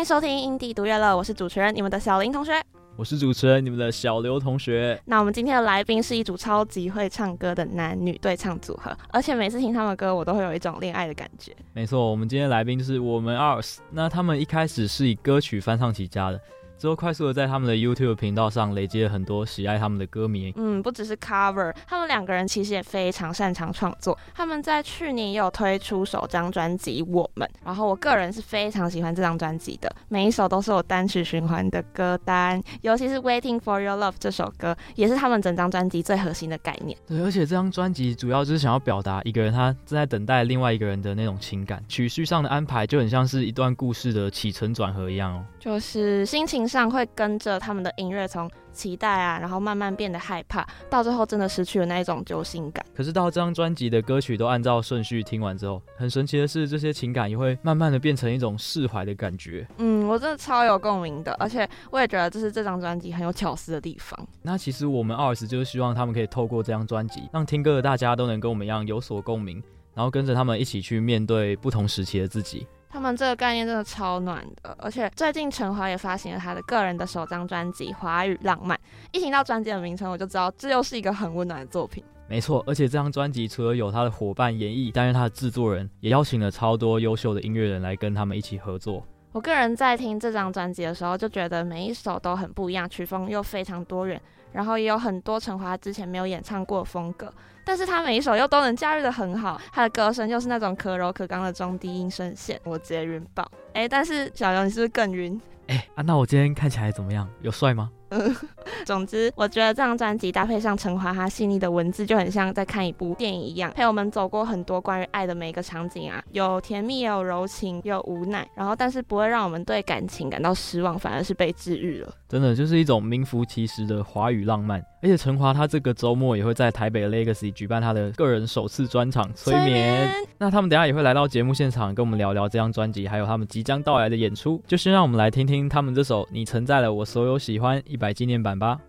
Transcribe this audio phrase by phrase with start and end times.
[0.00, 2.52] 迎收听《音地独乐乐》，我是主持人你们的小林同学，
[2.96, 4.98] 我是主持人你们的小刘同学。
[5.04, 11.54] 那我们今天的来宾是一组超级会唱歌的男女对唱组合，而且每次听他们的歌，我都会有一种恋爱的感觉。
[11.74, 13.76] 没错，我们今天的来宾就是我们 OURS。
[13.90, 16.40] 那他们一开始是以歌曲翻唱起家的。
[16.80, 20.50] 之后快速的在他们的 YouTube 频道上累积了很多喜爱他们的歌迷。
[20.56, 24.18] 嗯，不只是 cover，他们两个人其实也非常擅长创作。
[24.34, 36.96] 他们在去年也有推出首张专辑《我们》，然后我个人是非常喜欢这张专辑的，每一首都是我单曲循环的歌单，尤其是《Waiting for Your Love》这首歌，也是他们整张专辑最核心的概念。
[37.06, 47.60] 对，而且这张专辑主要就是想要表达一个人他正在等待另外一个人的那种情感，曲序上的安排就很像是一段故事的起承转合一样哦，就是心情上会跟着。
[47.60, 52.82] 他们的音乐从期待啊，然后慢慢变得害怕，到最后真的失去了那一种揪心感。
[52.96, 59.68] 可是到这张专辑的歌曲都按照顺序听完之后，很神奇的是，这些情感也会慢慢的变成一种释怀的感觉。
[59.76, 64.18] 嗯，我真的超有共鸣的，而且我也觉得这是这张专辑很有巧思的地方。
[64.40, 72.66] 那其实我们 OURS 就是希望他们可以透过这张专辑，让听歌的大家都能跟我们一样有所共鸣，然后跟着他们一起去面对不同时期的自己。
[72.92, 78.76] 他们这个概念真的超暖的，而且最近陈华也发行了他的个人的首张专辑《华语浪漫》。
[79.12, 82.02] 一听到专辑的名称，我就知道这又是一个很温暖的作品。
[82.28, 89.04] 没错，而且这张专辑除了有他的伙伴演绎担任他的制作人，也邀请了超多优秀的音乐人来跟他们一起合作。
[89.30, 94.20] 我个人在听这张专辑的时候，就觉得每一首都很不一样，曲风又非常多元，
[94.52, 97.32] 然后也有很多陈华之前没有演唱过的风格。
[97.70, 103.48] 但是他每一首又都能驾驭得很好，他的歌声又是那种可柔可刚的中低音声线，我直接晕爆。
[103.74, 105.40] 哎、但是小刘你是不是更晕？
[105.68, 107.28] 哎、啊，那我今天看起来怎么样？
[107.42, 107.88] 有帅吗？
[108.10, 108.36] 嗯，
[108.84, 122.14] 总之，我觉得这张专辑搭配上陈华他细腻的文字，就很像在看一部电影一样，陪我们走过很多关于爱的每一个场景啊，有甜蜜，也有柔情，也有无奈，然后但是不会让我们对感情感到失望，反而是被治愈了。
[122.28, 124.80] 真的就是一种名副其实的华语浪漫。
[125.02, 130.06] 而且陈华他这个周末也会在台北 Legacy 举办他的个人首次专场《催眠》
[130.36, 134.62] 那他们等下也会来到节目现场跟我们聊聊这张专辑，还有他们即将到来的演出。
[134.66, 138.80] 就先让我们来听听他们这首《你承载了我所有喜欢》一百纪念版吧。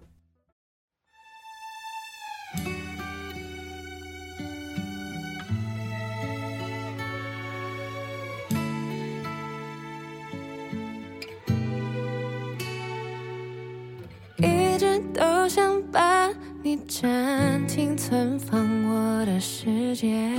[14.38, 16.32] 一直都想把
[16.64, 20.32] 你暂停存放我的世界，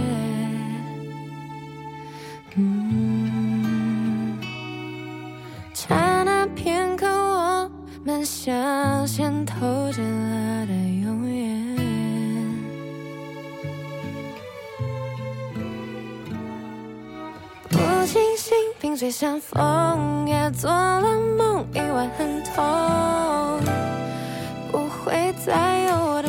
[5.72, 7.71] 刹那片刻，我
[8.05, 9.57] 们像先透
[9.93, 11.77] 支了的永远，
[17.69, 23.61] 不清醒，萍水相逢，也做了梦，意外很痛，
[24.73, 26.21] 不会再有。
[26.23, 26.29] 的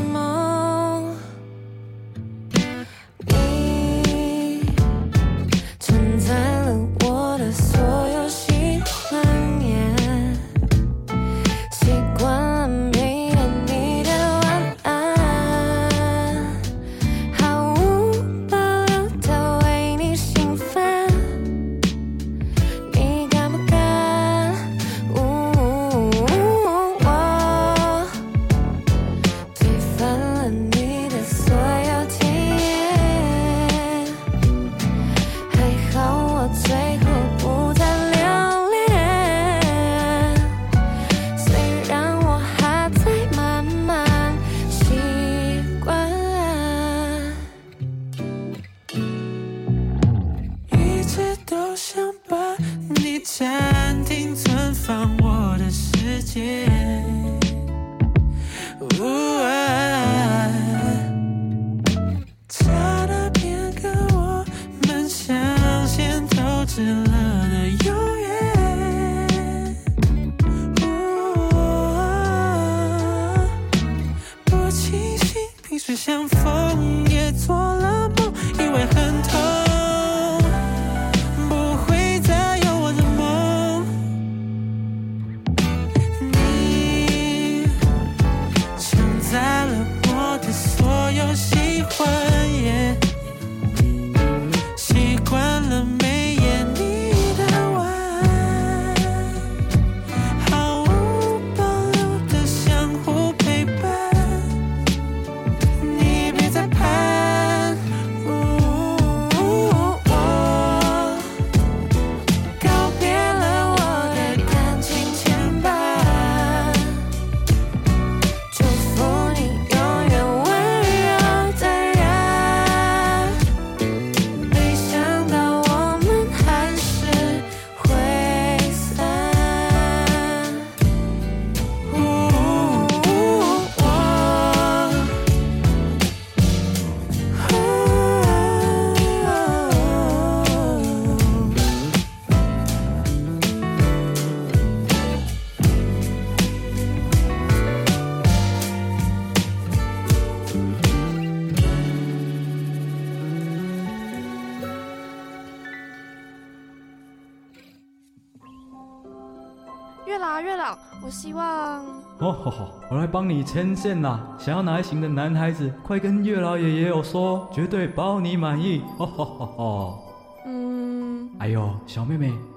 [161.03, 161.83] 我希望……
[162.19, 164.19] 哦吼吼，我来帮你牵线啦！
[164.37, 168.81] 想要哪一型的男孩子，快跟月老爷爷有说，绝对包你满意！
[168.97, 169.99] 哦吼吼吼。
[170.45, 172.33] 嗯，哎呦，小妹妹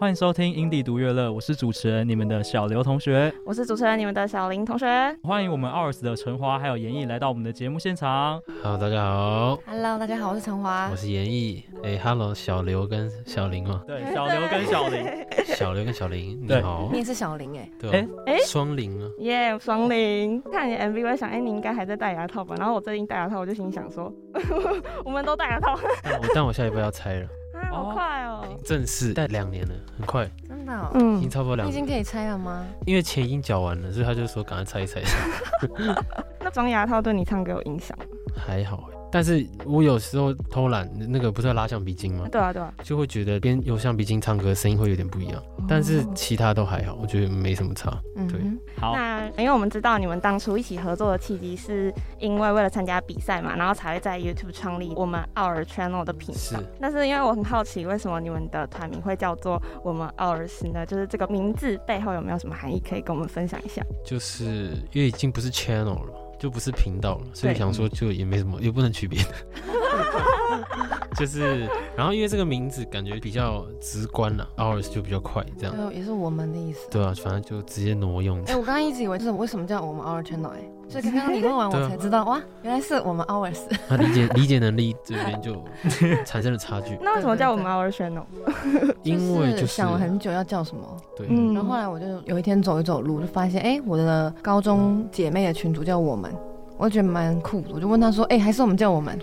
[0.00, 4.86] 欢迎收听《阴帝独乐乐》，我是主持人你们的小刘同学，我是主持人你们的小林同学。
[5.22, 8.40] 欢迎我们 OURS 的陈华还有严毅来到我们的节目现场。
[8.62, 9.58] Hello，大家好。
[9.66, 11.62] Hello，大家好，我是陈华，我是严毅。
[11.84, 13.82] 哎，Hello，小刘跟小林吗。
[13.86, 15.04] 对，小刘跟小林。
[15.54, 16.88] 小刘跟小林，你好。
[16.90, 17.70] 你也是小林哎。
[17.78, 18.08] 对。
[18.24, 19.10] 哎双林啊。
[19.18, 20.40] 耶，双林。
[20.50, 22.54] 看你 MV，我想，哎，你应该还在戴牙套吧？
[22.58, 24.10] 然后我最近戴牙套，我就心想说，
[25.04, 25.78] 我们都戴牙套。
[26.02, 27.28] 但我但我下一步要拆了。
[27.70, 28.44] 好快哦！
[28.64, 30.28] 正式戴两年了，很快。
[30.48, 30.72] 真的？
[30.72, 31.72] 哦，嗯，已经差不多两年。
[31.72, 32.66] 已经可以拆了吗？
[32.86, 35.00] 因为钱已经缴完了，所以他就说赶快拆一拆。
[36.40, 38.04] 那装牙套对你唱歌有影响吗？
[38.36, 42.28] 还好，但是我有时候偷懒，那个不是要拉橡皮筋吗？
[42.30, 47.90] 对啊，对啊，就会觉得边用橡皮筋唱歌声音会有点不一样，但是其他都还好，我觉得没什么差。
[48.28, 48.40] 对，
[48.78, 48.94] 好。
[48.94, 56.40] 那因为我们知道你们当初一起合作的契机，是因为为了参加比赛嘛，然后才会在 YouTube 创立我们 OUR Channel 的频道。
[56.40, 56.56] 是。
[56.80, 60.86] 但是因为我很好奇，为什么你们的团名会叫做我们 OURS 呢？
[60.86, 63.82] 就是这个名字背后有没有什么含义，可以跟我们分享一下？
[64.04, 64.44] 就是
[64.92, 66.29] 因为已经不是 Channel 了。
[66.40, 69.34] 就不是频道了，所以想说就也没什么，也不能区别的，
[71.16, 75.76] 就是，然后因为这个名字感觉比较直观了，OURS 就比较快，这样。
[75.76, 76.88] 对，也是我们的意思。
[76.90, 78.38] 对啊，反正就直接挪用。
[78.44, 83.58] 哎，我刚刚一直以为就是为什么叫我们 OUR Channel 哎，所以刚刚你问完 我才知道，哇，原来是我们 OURS。
[83.88, 85.62] 那理解理解能力这边就
[86.24, 86.96] 产生了差距。
[87.02, 88.22] 那为什么叫我们 OUR Channel？
[89.02, 90.82] 因为就是想了很久要叫什么。
[91.16, 91.26] 对。
[91.26, 96.32] 然后后来我就有一天走一走路，就发现哎，我的高中姐妹的群组叫我们。
[96.76, 99.18] 我觉得蛮酷的，我就问他说：“哎、欸，还是我们叫我们，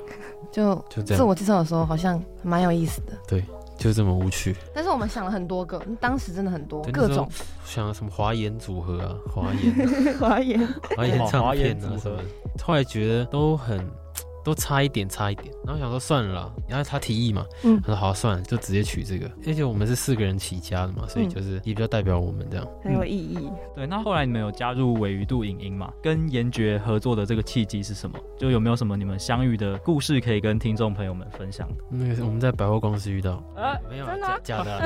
[0.51, 3.43] 就就自我介绍的时候好像蛮有意思的。”对，
[3.77, 4.55] 就这么无趣。
[4.73, 7.29] 但是我们想了很多个，当时真的很多各种，
[7.65, 9.73] 想了什么华研组合啊，华研、
[10.17, 12.19] 华研、华研唱片啊什么，
[12.63, 13.79] 后来觉得都很。
[14.47, 23.51] 都差一点，差一点，然后想说算了啦，然后他提议嘛，嗯，他说好算了，就直接取这个，而且我们是四个人起家的嘛，所以就是也比较代表我们这样，很有意义。
[23.75, 25.91] 对，那后来你们有加入尾鱼度影音嘛？
[26.01, 28.17] 跟严爵合作的这个契机是什么？
[28.39, 31.67] 就有没有什么你们相遇的故事可以跟听众朋友们分享？
[31.91, 34.79] 那个是我们在百货公司遇到，啊，没有，真的假的，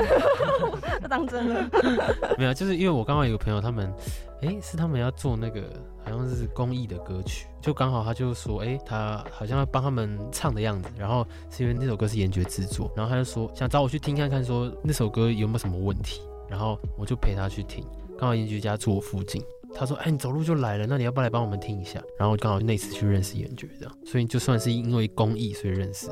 [1.00, 1.70] 不 当真了，
[2.36, 3.94] 没有，就是因为我刚好有个朋友，他们，
[4.40, 5.62] 哎，是他们要做那个。
[6.04, 17.84] 好像是公益的歌曲，就刚好他就说，哎、他好像要帮他们唱的样子，然后是因为那首歌是严爵制作，然后他就说想找我去听看看，说那首歌有没有什么问题，然后我就陪他去听，
[18.18, 19.42] 刚好严爵家住我附近，
[19.74, 22.02] 他说，哎、你走路就来了，那你要不要来帮我们听一下？
[22.18, 26.08] 然后刚好那次去认识严爵这样，所以就算是因为公益所以认识。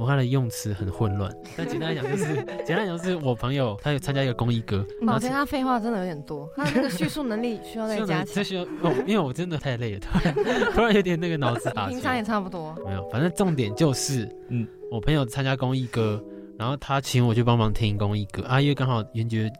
[0.00, 4.82] 我看的用词很混乱，但简单来讲就是， 简单来讲是我朋友他有参加一个公益歌。
[5.06, 8.26] 抱歉，他废话真的有点多，他那个叙述能力需要再 加强。
[8.34, 10.34] 这需要哦，因为我真的太累了，突然
[10.72, 11.86] 突然有点那个脑子打。
[11.88, 12.74] 平常也差不多。
[12.82, 16.22] 没有，反正重点就是，嗯，我朋友参加公益歌，
[16.58, 19.52] 然后他请我去帮忙听公益歌啊，因为刚好严爵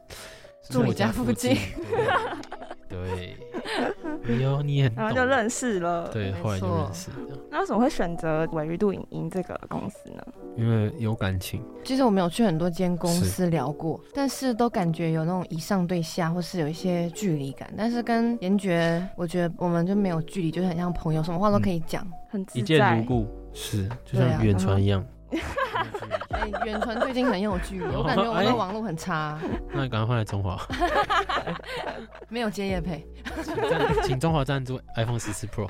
[0.70, 1.54] 住我家附近。
[2.88, 3.36] 对。
[4.40, 6.08] 有你很，然后就认识了。
[6.12, 7.10] 对，后来就认识。
[7.50, 10.22] 那为什么会选择鮪鱼肚影音这个公司呢？
[10.56, 11.62] 因为有感情。
[11.84, 17.72] 其实我们有去很多间公司聊过，但是都感觉有那种以上对下，或是有一些距离感。
[17.76, 22.60] 但是跟严爵，我觉得我们就没有距离，就是很像朋友，什么话都可以讲，很自在。
[22.60, 25.04] 一见如故，是就像远传一样。
[26.30, 29.38] 哎，远传最近很有距离，我感觉我们的网络很差。
[29.72, 30.58] 那你赶快换来中华。
[32.28, 33.06] 没有接业配，
[34.04, 35.68] 请中华赞助 iPhone 十四 Pro。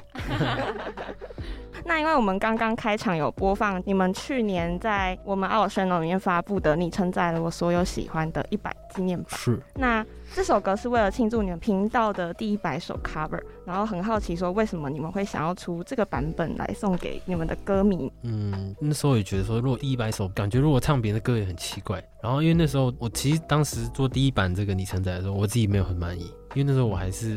[1.90, 9.26] 那因为我们刚刚开场有播放你们去年在我们 OUR Channel 里面发布的《你承载了我所有喜欢的一百纪念版》。
[9.37, 9.61] 是。
[9.75, 18.09] 那这首歌是为了庆祝你们频道的第一百首 cover，然后很好奇说为什么你们会想要出这个版本来送给你们的歌迷？
[18.23, 22.00] 嗯，那时候也觉得说，如果第一百首，感觉如果唱别人的歌也很奇怪。
[22.23, 27.37] 然后因为那时候我其实当时做第一版这个《你承载》的时候，我自己没有很满意，因为那时候我还是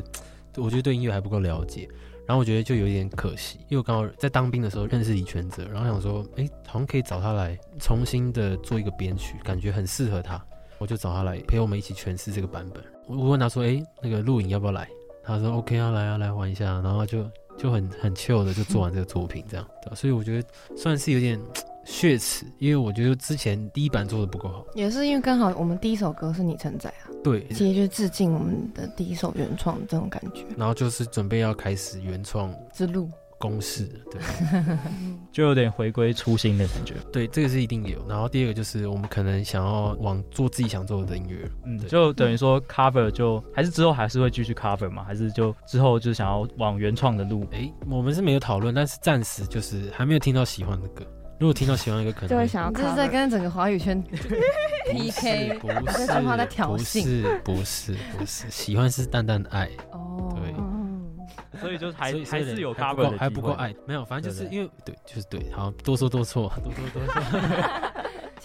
[0.57, 1.89] 我觉得对音乐还不够了解。
[2.25, 10.43] 然后我觉得就有点可惜，因为我刚好在当兵的时候认识李全哲，然后想说，哎，好像可以找他来重新的做一个编曲，感觉很适合他，
[10.77, 12.83] 我就找他来陪我们一起诠释这个版本。
[13.07, 14.87] 我问他说，哎，那个录影要不要来？
[15.23, 16.81] 他说 OK 啊，来啊，来玩一下。
[16.81, 17.23] 然后就
[17.57, 21.39] 就就很很 chill 的就做完这个作品这样，所以我觉得算是有点
[21.85, 33.09] 血耻，因为我觉得之前第一版做的不够好，也是因为刚好我们第一首歌是你承载啊，对，其实就是致敬我们的第一首原创这种感觉，然后就是准备要开始原创之路。
[33.39, 34.21] 公式对，
[35.29, 36.93] 就有点回归初心的感觉。
[37.11, 37.97] 对，这个是一定有。
[38.07, 47.45] 然后第二个就是我们可能想要往做自己想做的音乐，嗯，就等于说 cover 就还是之后还是会继续 cover 嘛，还是就之后就想要往原创的路。
[47.51, 51.05] 哎，我们是没有讨论，但是暂时就是还没有听到喜欢的歌。
[51.43, 52.71] 如果听到喜欢一个，可能就会想要。
[52.71, 54.01] 这是在跟整个华语圈
[54.89, 59.69] PK，不是 这句话在挑衅，不是不是不是，喜欢是淡淡的爱。
[59.91, 60.53] 哦，对。
[61.59, 67.21] 所以就还还是有 cover，还不够爱，没有，反正就是因为对，就是对，好，多说多错，多说多错。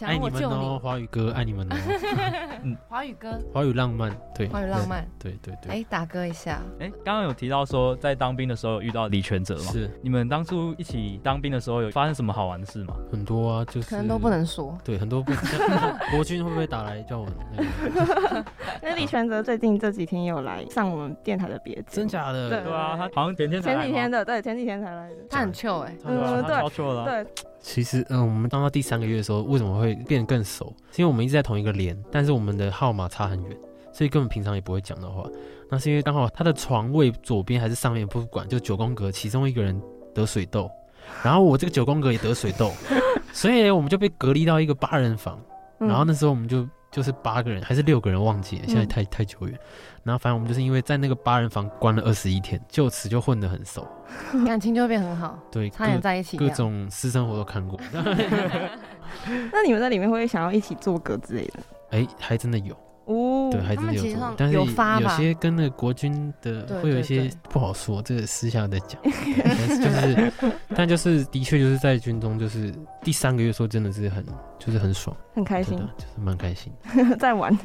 [0.04, 1.76] 爱你们哦，华语歌，爱你们哦。
[2.62, 5.72] 嗯，华语歌，华语浪漫，对，华语浪漫，对对对。
[5.72, 6.60] 哎，打歌一下。
[6.80, 9.70] 哎，刚刚有提到说在当兵的时候有遇到李全哲吗？
[9.72, 9.90] 是。
[10.02, 12.94] 你们当初一起当兵的时候有发生什么好玩的事吗？
[13.10, 14.76] 很多啊，就是可能都不能说。
[14.84, 15.32] 对，很多不。
[16.10, 17.26] 国军会不会打来叫我？
[18.82, 22.48] 那李全哲最近这几天有来上我们电台的别真假的？
[22.48, 25.16] 对啊，他好像前天前几天的，对，前几天才来的。
[25.30, 27.24] 他很 chill 哎，嗯，对。
[27.24, 27.26] 对。
[27.60, 30.74] 其实，嗯，我们当到第三个月的时候，为什么会变得更熟？
[30.90, 33.56] 是因为我们一直在同一个连，但是我们的号码差很远，
[33.92, 35.28] 所以根本平常也不会讲的话。
[35.70, 39.78] 那是因为刚好他的床位左边还是上面不管，就九宫格其中一个人
[40.14, 40.70] 得水痘，
[41.22, 42.72] 然后我这个九宫格也得水痘，
[43.32, 45.38] 所以我们就被隔离到一个八人房。
[45.78, 46.66] 然后那时候我们就。
[46.90, 49.58] 就是八个人还是六个人忘记了，现在太太久远。
[50.02, 53.86] 然后反正我们就是因为在那个八人房关了二十一天，就此就混得很熟，
[54.46, 55.38] 感情就会变很好。
[55.50, 57.78] 对，差点在一起，各种私生活都看过。
[59.52, 61.60] 那你们在里面会不会想要一起做歌之类的？
[61.90, 62.76] 哎，还真的有。
[63.08, 69.00] 哦，对，还真的有做，但是有些跟那个国军的会有一些不好说，这个私下再讲。
[69.42, 70.32] 但是就是，
[70.74, 72.72] 但就是的确就是在军中，就是
[73.02, 74.22] 第三个月说真的是很，
[74.58, 76.70] 就是很爽，很开心，就是蛮开心，
[77.18, 77.58] 在玩，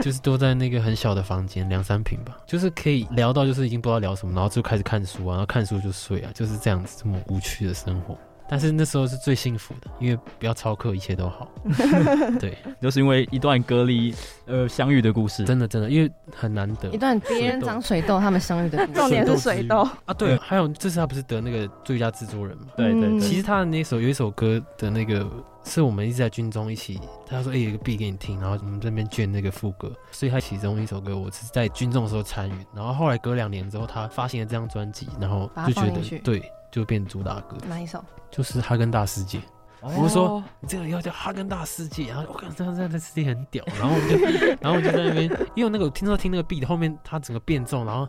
[0.00, 8.18] 就是都在那个很小的房间，两三平吧，就是可以聊到就是已经不知道聊什么，然后就开始看书啊，然后看书就睡啊，就是这样子这么无趣的生活。
[8.48, 11.48] 但是那时候是最幸福的，因为不要超课，一切都好。
[12.40, 14.14] 对，就是因为一段隔离
[14.46, 16.88] 呃相遇的故事，真的真的，因为很难得。
[16.90, 18.98] 一段别人长水痘，他们相遇的故事。
[18.98, 22.68] 重点是水痘啊，对，还有这次他不是得那个最佳制作人嘛？
[22.76, 23.20] 对对对。
[23.20, 25.28] 其实他的那首有一首歌的那个
[25.64, 36.42] 是我们一直在军中一起，他说哎有一个 beat 给你听，然后我们这边卷那个副歌，所以他其中一首歌我是在军中的时候参与，然后后来隔两年之后他发行了这张专辑，然后就觉得对。
[36.70, 38.04] 就变主打歌，哪一首？
[38.30, 39.38] 就是《哈根达斯世
[39.82, 39.88] 界》。
[40.02, 48.08] 我说你这个要叫《哈根达斯世界》，然后我看这这这世界很屌，然后我们就，然后我就在那边，因为那个我听说听那个 beat 后面，它整个变重，然后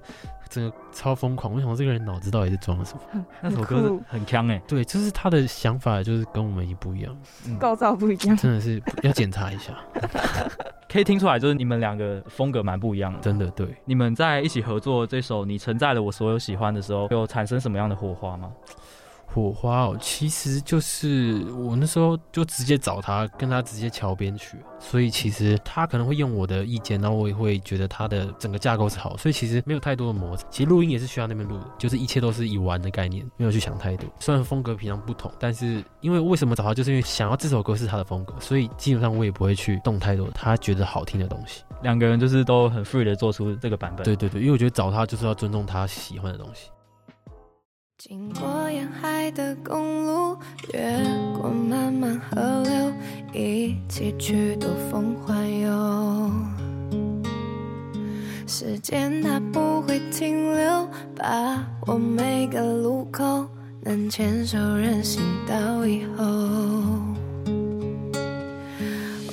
[0.50, 1.54] 整个超疯狂。
[1.54, 3.26] 我想说这个人脑子到底是装了什么？
[3.42, 7.16] 那首歌很强哎，对，就是他的想法就是跟我们一不一样，
[7.60, 9.74] 构造不一样，真的是要检查一下。
[10.92, 13.46] 可以听出来，就是你们两个风格蛮不一样的，真的。
[13.52, 18.52] 对，你们在一起合作这首《你承载了我所有喜欢》的时候，有产生什么样的火花吗？
[19.32, 30.48] 火花哦，其实就是我那时候就直接找他，跟他直接桥边去，所以其实他可能会用我的意见，然后我也会觉得他的整个架构是好，所以其实没有太多的摩擦。
[30.50, 34.10] 其实录音也是需要那边录的，就是一切都是以玩的概念，没有去想太多。
[34.20, 41.64] 虽然风格平常不同，但是因为为什么找他，就是因为想要这首歌是他的风格，所以基本上我也不会去动太多他觉得好听的东西。
[41.84, 44.04] 两个人就是都很 free 的做出这个版本。
[44.04, 46.70] 对对对，因为我觉得找他就是要尊重他喜欢的东西。
[48.00, 50.38] 经过沿海的公路，
[50.74, 50.79] 越
[51.38, 52.94] 过漫漫河流，
[53.34, 56.32] 一起去兜风环游。
[58.48, 63.46] 时间它不会停留，把握每个路口，
[63.82, 66.24] 能牵手任性到以后。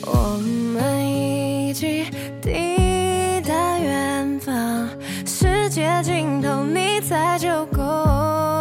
[0.02, 0.40] 我
[0.75, 2.06] 们一起
[2.42, 4.88] 抵达远方，
[5.25, 8.55] 世界尽头你在就够。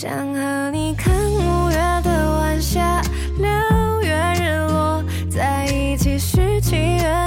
[0.00, 3.02] 想和你看五月的晚霞，
[3.36, 7.19] 六月日落，在一起许七月。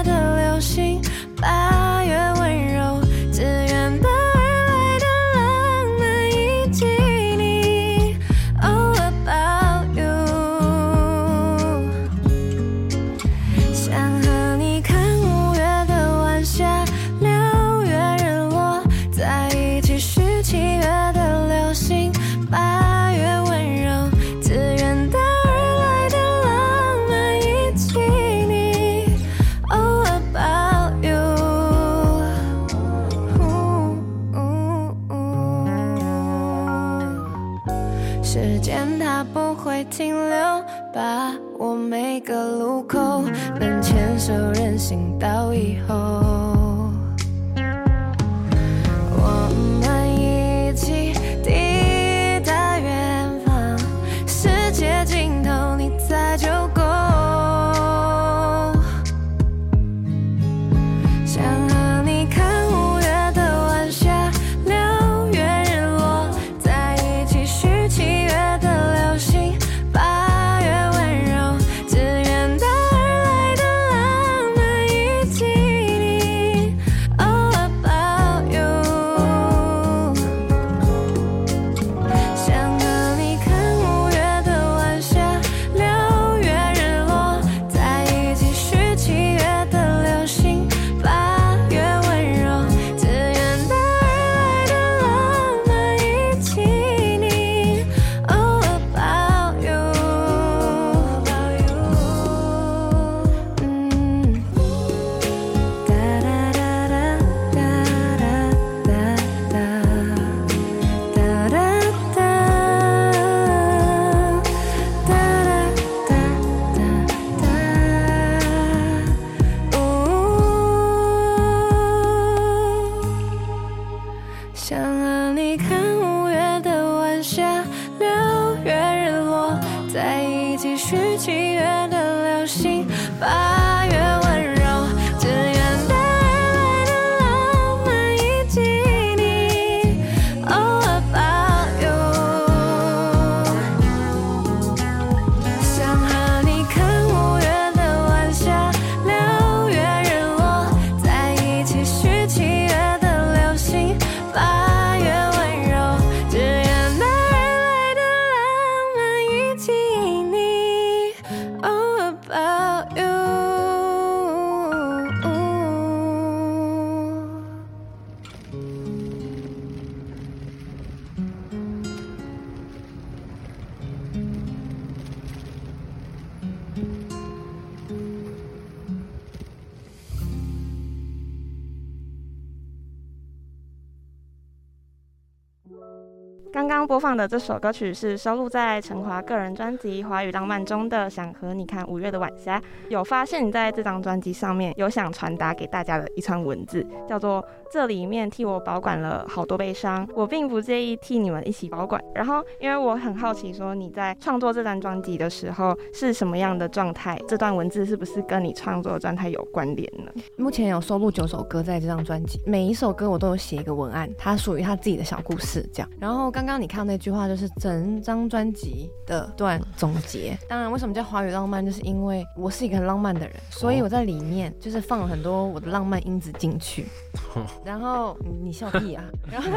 [187.15, 192.59] 的这首歌曲是收录在陈华个人专辑《华语浪漫》中的《想和你看五月的晚霞》。
[192.89, 202.01] 有发现你在这张专辑上面有想传达给大家的一串文字，叫做“这里面替我保管了好多悲伤，我并不介意替你们一起保管”。
[202.15, 207.19] 然后，因为我很好奇，说你在创作这张专辑的时候是什么样的状态？
[207.27, 210.11] 这段文字是不是跟你创作的状态有关联呢？
[210.37, 215.89] 目前有收录九首歌在这张专辑，每一首歌我都有写一个文案，它属于他自己的小故事，这样。
[215.99, 220.37] 然后刚刚你看那句话，就是整张专辑的段总结。
[220.47, 226.85] 当然，为什么叫华语浪漫，就是因为我是一个很浪漫的人，所以我在里面就是放了很多我的浪漫因子进去。
[227.65, 229.03] 然后你笑屁啊！
[229.29, 229.49] 然后，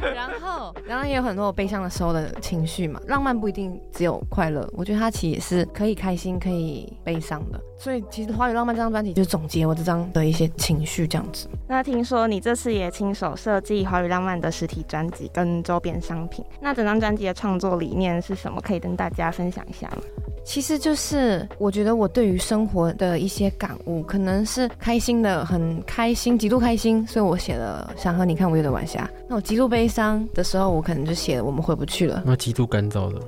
[0.00, 3.00] 然后，然后也有很多我悲伤的时候的情绪嘛。
[3.06, 7.60] 浪漫不一定只有快乐，我觉得它其实也是可以开心、可以悲伤的。
[7.78, 11.48] 所以，其实《花语浪漫》这张专辑就是总结我这张的一些情绪这样子。
[11.68, 18.60] 那听说你这次也亲手设计《华语浪漫》的实体专辑跟周边商品，那整张专辑的创作理念是什么？
[18.60, 20.02] 可以跟大家分享一下吗？
[20.46, 29.10] 其实就是我觉得我对于生活的一些感悟，可能是开心的，很开心，极度开心，所以我写了想和你看五月的晚霞。
[29.28, 32.22] 那我极度悲伤的时候，我可能就写了我们回不去了。
[32.24, 33.20] 那 极度干燥的，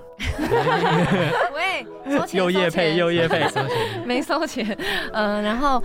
[1.54, 1.85] 喂，
[2.16, 3.68] 收钱，又夜配又夜配，收钱，
[4.07, 4.64] 没收钱，
[5.12, 5.83] 嗯、呃，然后。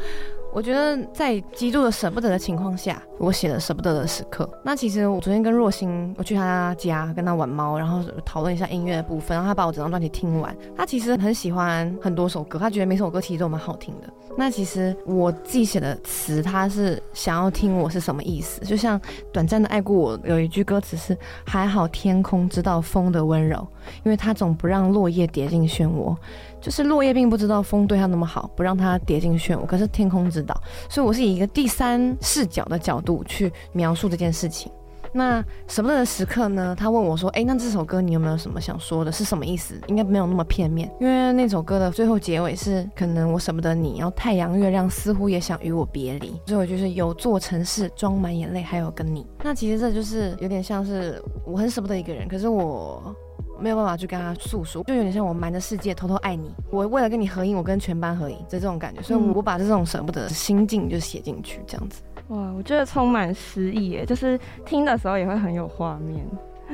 [0.54, 4.48] 我觉得在极度的舍不得的情况下，我写了舍不得的时刻。
[4.64, 10.56] 那其实我昨天跟若星，我去他家跟他玩猫，然后讨论一下音乐的部分，然后他把我整张专辑听完。
[10.78, 14.08] 他其实很喜欢很多首歌，他觉得每首歌其实都蛮好听的。
[14.38, 18.62] 那其实我自己写的词，他是想要听我是什么意思。
[18.62, 19.00] 就像
[19.32, 23.68] 短暂的爱过我，有一句歌词是还好天空知道风的温柔，
[24.04, 26.16] 因为他总不让落叶跌进漩涡。
[26.64, 29.66] 就是落叶并不知道风对他那么好，不让他跌进漩涡。
[29.66, 30.56] 可是天空知道，
[30.90, 34.72] 所以我是以一个第三视角的角度去描述这件事情。
[35.16, 36.76] 那舍不得的时刻呢？
[36.76, 39.12] 他问我说：“哎，那这首歌你有没有什么想说的？
[39.12, 39.80] 是什么意思？
[39.86, 46.34] 应该没有那么片面，因为那首歌的最后结尾是可能我舍不得你，然后太阳月亮似乎也想与我别离。
[46.48, 49.28] 最后就是有座城市装满眼泪，还有跟你。
[49.44, 53.16] 那其实这就是有点像是我很舍不得一个人，可是我。”
[53.64, 56.54] 没有办法去跟他诉说，就有点像我瞒着世界偷偷爱你。
[56.70, 59.02] 我为了跟你合影，我跟全班合影，就这种感觉。
[59.02, 62.02] 所以我把这种舍不得的心境就写进去，这样子。
[62.28, 66.26] 哇，我觉得充满诗意耶，就是听的时候也会很有画面。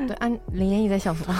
[0.07, 1.35] 对，安林妍也在笑什么？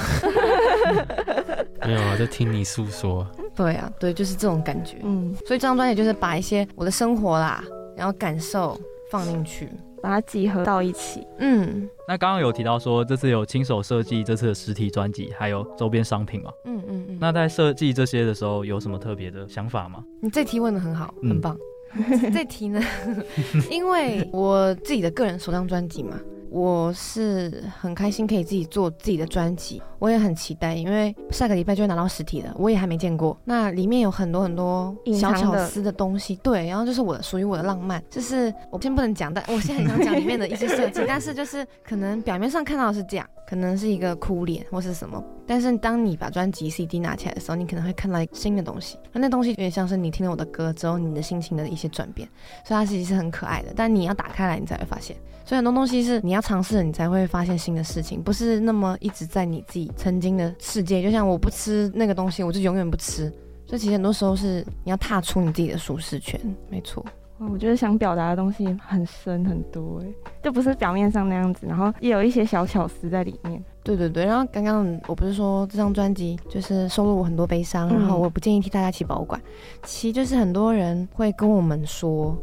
[1.84, 3.26] 没有啊，在听你诉说。
[3.56, 4.98] 对啊，对，就是这种感觉。
[5.02, 7.64] 嗯，所以这张专辑就是把一些我的生活啦，
[7.98, 9.68] 然后感受放进去，
[10.02, 11.26] 把它集合到一起。
[11.38, 16.52] 嗯，那刚刚有提到说这次有亲手设计这次的实体专辑，还有周边商品嘛？
[16.66, 17.18] 嗯嗯嗯。
[17.20, 20.04] 那在设计这些的时候，有什么特别的想法吗？
[20.22, 21.58] 你这题问的很好，很棒。
[21.96, 22.82] 嗯、 这题呢，
[23.72, 26.20] 因为我自己的个人首张专辑嘛。
[26.52, 33.38] 我是很开心可以自己做自己的专辑，我也很期待，因为下个礼拜就会拿到实体的，我也还没见过。
[33.46, 52.30] 那里面有很多很多小巧思的东西，对，然后就是我的属于我的浪漫，就是我先不能讲，但我现在很想讲里面的一些设计， 但是就是可能表面上看到的是这样，可能是一个哭脸或是什么，但是当你把专辑 CD 拿起来的时候，你可能会看到一个新的东西，那那东西有点像是你听了我的歌之后，你的心情的一些转变，
[52.64, 55.18] 所以它其实是很可爱的，但你要打开来，你才会发现。
[55.46, 61.02] 所以很多东西是你要尝试，你才会发现新的事情，不是那么一直在你自己曾经的世界。
[61.02, 63.34] 就像我不吃那个东西，我就永远不吃。
[63.66, 67.04] 所以其实很多时候是你要踏出你自己的舒适圈，没错。
[67.52, 70.08] 我觉得想表达的东西很深很多，哎，
[70.44, 73.64] 就不是表面上那样子，然后也有一些小巧思在里面。
[73.82, 79.40] 对对对，然后刚刚我不是说这张专辑就是收录我很多悲伤，然后我不建议替大家去保管。
[79.84, 82.38] 其实就是很多人会跟我们说，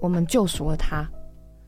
[0.00, 1.08] 我们救赎了他。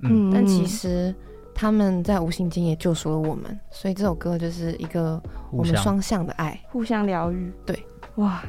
[0.01, 1.15] 嗯，但其实
[1.55, 7.53] 他们在无形间也救赎了我们，所以这首歌就是一个我们双向的爱，互相疗愈。
[7.65, 7.79] 对，
[8.17, 8.43] 哇，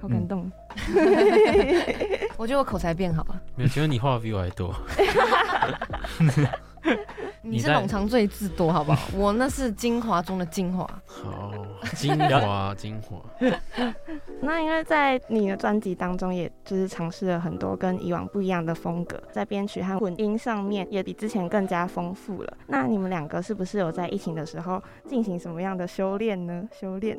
[0.00, 0.50] 好感动。
[2.36, 3.40] 我觉得我口才变好了。
[3.56, 4.74] 没有，觉得你话比我还多。
[7.42, 9.08] 你是冗长最字多，好不好？
[9.14, 10.84] 我那是精华中的精华。
[11.06, 11.52] 好，
[11.96, 13.18] 精华精华。
[14.42, 22.56] 那因为在你的专辑当中，也就是尝试了很多跟以往不一样的风格，在编曲和混音上面也比之前更加丰富了。
[22.66, 26.68] 那你们两个是不是有在疫情的时候进行什么样的修炼呢？
[26.78, 27.18] 修炼，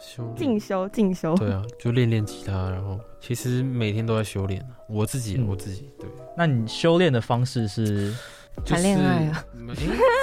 [0.00, 1.34] 修进修 进修。
[1.36, 4.64] 对啊，就练练吉他，然后其实每天都在修炼。
[4.88, 5.90] 我自己，我自己。
[5.98, 8.14] 对，那你修炼的方式是？
[8.64, 9.44] 谈恋爱啊？
[9.68, 9.74] 哎，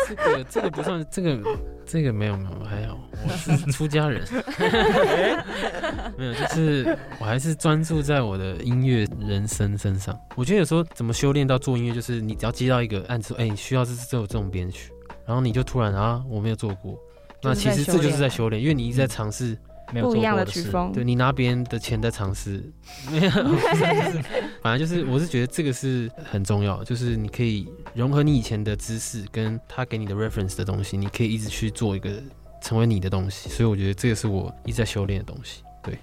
[0.07, 1.39] 这个这个不算，这个
[1.85, 4.25] 这个没有没有还好，我是出家人，
[6.17, 10.17] 没有，就是我还是专注在我的音乐人生身上。
[10.35, 14.91] 我觉得有时候怎么修炼到做音乐，就是你只要接到一个案子，哎，你需要是这种这种编曲，
[15.25, 16.97] 然后你就突然啊，我没有做过，
[17.41, 19.57] 那其实这就是在修炼，因为你一直在尝试。
[20.01, 22.63] 不一样的曲风，对，你拿别人的钱在尝试，
[23.11, 23.29] 没有，
[24.61, 32.09] 反正就是，我是觉得这个是很重要，就是你可以融合你以前的知识跟他给你的 reference 的东西，你可以一直去做一个
[32.61, 35.97] 成为你的东西，所以我觉得这个是我一直在修炼的东西，对，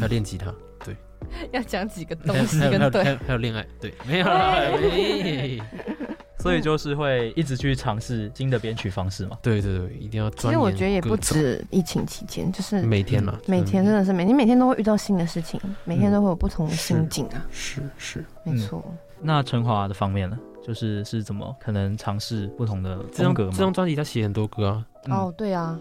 [0.00, 0.52] 要练吉他，
[0.84, 0.96] 对，
[1.52, 4.26] 要讲几个东西跟对，还有恋爱，对，没有。
[6.40, 9.38] 所以就是会一直去尝试新的编曲方式嘛？
[9.42, 10.30] 对对对，一定要。
[10.30, 17.46] 其实我觉得也不止疫情期间，就是每天嘛，每天真的是每天每天都会遇到新的事情，每天都会有不同的心境啊。
[17.50, 18.82] 是是，没错。
[19.20, 20.38] 那陈华的方面呢？
[20.62, 23.52] 就是是怎么可能尝试不同的风格吗？
[23.52, 24.86] 这张专辑他写很多歌啊。
[25.08, 25.78] 哦，对啊，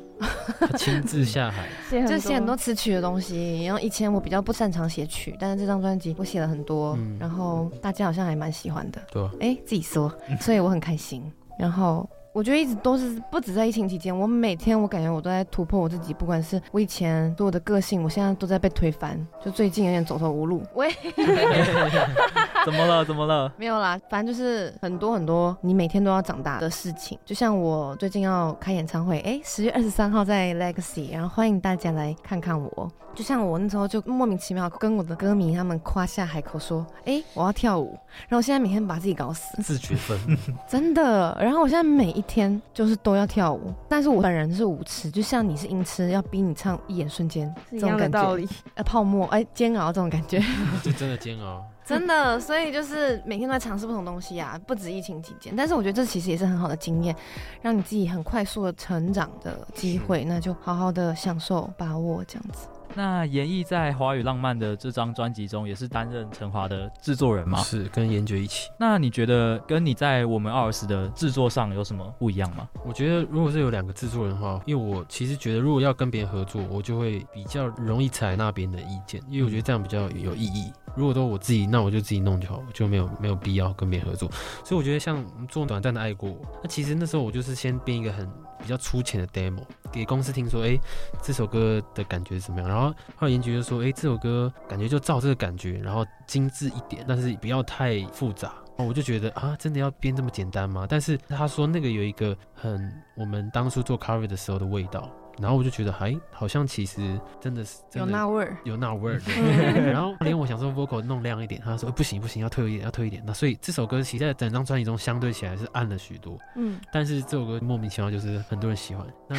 [0.60, 1.68] 他 亲自下海，
[2.08, 3.66] 就写很多词曲的东西。
[3.66, 9.02] 然后以前我比较不擅长写曲，但是这张专辑我写了很多，然后大家好像还蛮喜欢的。
[9.12, 11.24] 对，哎，自己说， 所以我很开心。
[11.58, 12.10] 然后。
[12.40, 20.64] 我觉得一直都是不止在疫情期间，我每天我感觉我都在突破我自己，不管是我以前对我的个性，我现在都在被推翻，就最近有点走投无路。
[20.74, 20.90] 喂，
[22.64, 23.04] 怎么了？
[23.04, 23.52] 怎么了？
[23.58, 27.20] 没有啦，反正就是很多很多你每天都要长大的事情。
[27.26, 32.90] 就像我最近要开演唱会，哎，十月二十三号在 Legacy，然后欢迎大家来看看我。
[33.16, 37.98] 就像我那时候就莫名其妙跟我的歌迷他们夸下海口说，哎，我要跳舞，
[38.30, 40.18] 然后现在每天把自己搞死，自觉分，
[40.70, 41.36] 真的。
[41.42, 50.40] 然后我现在每一天就是都要跳舞，但是我本人是舞痴，就像你是音痴，要逼你唱一眼瞬间，这种感觉，呃，泡沫，哎，煎熬这种感觉，
[50.84, 52.40] 就真的煎熬， 真的。
[52.40, 57.16] 所以就是每天都在尝试不同东西啊，不止疫情期间，但是我觉得这其实也是很好的经验，
[57.64, 62.68] 让你自己很快速的成长的机会，那就好好的享受把握这样子。
[62.96, 67.60] 那严艺在《华语浪漫》的这张专辑中也是担任陈华的制作人吗？
[67.60, 68.70] 是跟严爵一起。
[68.80, 72.68] 那你觉得跟你在我们 OURS 的制作上有什么不一样吗？
[72.86, 80.72] 我觉得如果是有两个制作人的话，因为我其实觉得如果要跟别人合作，我就会比较容易采纳别人的意见，因为我觉得这样比较有意义。
[80.96, 84.30] 如果都我自己，那我就自己弄就好，就没有没有必要跟别人合作。
[84.66, 88.28] 所以我觉得像做短暂的爱过，那其实那时候我就是先编一个很
[88.62, 90.78] 比较粗浅的 demo 给公司听，说，哎，
[91.24, 92.70] 这首歌的感觉怎么样？
[92.70, 98.54] 然后后来严爵就说，哎，这首歌感觉就照这个感觉，然后精致一点，但是不要太复杂。
[98.78, 100.86] 我就觉得啊，真的要编这么简单吗？
[100.88, 105.10] 但是他说那个有一个很我们当初做 cover 的时候的味道。
[105.42, 109.22] 然后我就觉得，哎好像其实真的是有那味儿，有那味儿。
[109.92, 113.22] 然后连我想说 vocal 弄亮一点，他说不行不行，要退一点，要退一点。
[113.26, 116.38] 那所以这首歌其实在整张专辑中相对起来是暗了许多。
[116.56, 116.80] 嗯。
[116.92, 119.06] 但是这首歌莫名其妙就是很多人喜欢。
[119.28, 119.36] 那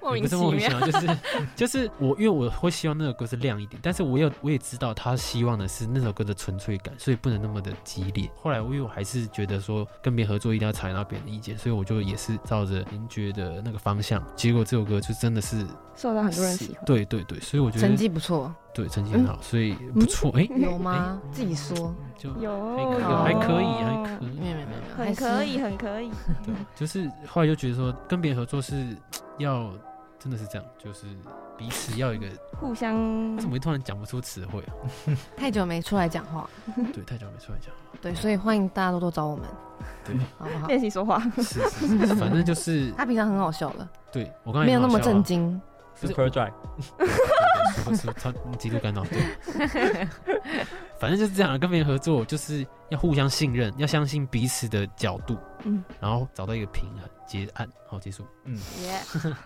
[0.00, 1.18] 莫名其妙，不是莫名其妙，就是
[1.56, 8.30] 就是我因为我会希望那首歌是亮一点，但是我又我也知道他希望的是那首歌的纯粹感，所以不能那么的激烈。
[8.40, 14.22] 后来因为我还是觉得说跟别人合作一定要采纳别人的意见，所以我就也是照着您觉得那个方向。
[14.34, 15.66] 结果这首歌就真的是。
[15.96, 20.28] 受到很多人喜欢，对对对，所以我觉得成绩不错，对成绩很好，所以不错。
[20.36, 21.20] 哎，有吗？
[21.30, 22.76] 自己说，就有，
[23.22, 26.10] 还可以，还可以，没有没有没有，很可以，很可以。
[26.44, 28.96] 对，就是后来就觉得说，跟别人合作是
[29.38, 29.70] 要
[30.24, 31.04] 真的是这样，就是
[31.58, 32.26] 彼此要一个
[32.58, 33.36] 互相。
[33.36, 34.72] 怎么突然讲不出词汇啊？
[35.36, 36.48] 太久没出来讲话，
[36.94, 39.44] 对，太久没出来讲话，对，所以欢迎大家多多找我们，
[40.02, 40.66] 对， 好不好？
[40.66, 45.60] 练习说话，是是是，反正就是他平常很好笑的，对我刚才没有那么震惊。
[45.96, 46.50] Super dry，
[47.84, 50.08] 不是超极度干扰，对，
[50.98, 58.58] 反正就是这样，跟别人合作就是要互相信任，要相信彼此的角度，嗯，然后找到一个平衡，结案，好结束，嗯，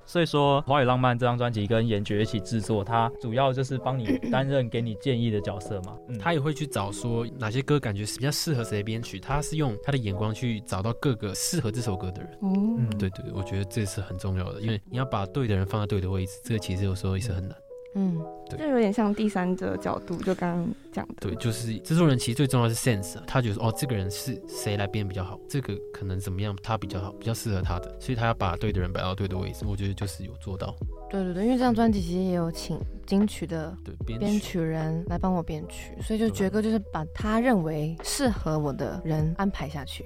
[0.07, 17.57] 所以说《华语浪漫》这张专辑跟严爵一起制作，他主要就是帮你担任给你建议的角色嘛，嗯，他也会去找说哪些歌感觉是比较适合谁编曲，他是用他的眼光去找到各个适合这首歌的人，嗯，对对，我觉得这是很重要的，因为你要把对的人放在对的位置，这个其实有时候也是很难。
[17.95, 21.15] 嗯，对，就有点像第三者角度，就刚刚讲的。
[21.21, 29.65] 对，就是制作人其实最重要的是 sense，他觉得哦，这个人是谁来编比较好，这个可能怎么样，他比较好，比较适合他的，所以他要把对的人摆到对的位置。
[29.67, 30.75] 我觉得就是有做到。
[31.11, 33.75] 对对对，因为这张专辑其实也有请金曲的
[34.07, 40.05] 编曲人来帮我编曲，所以就爵哥就是把他认为适合我的人安排下去，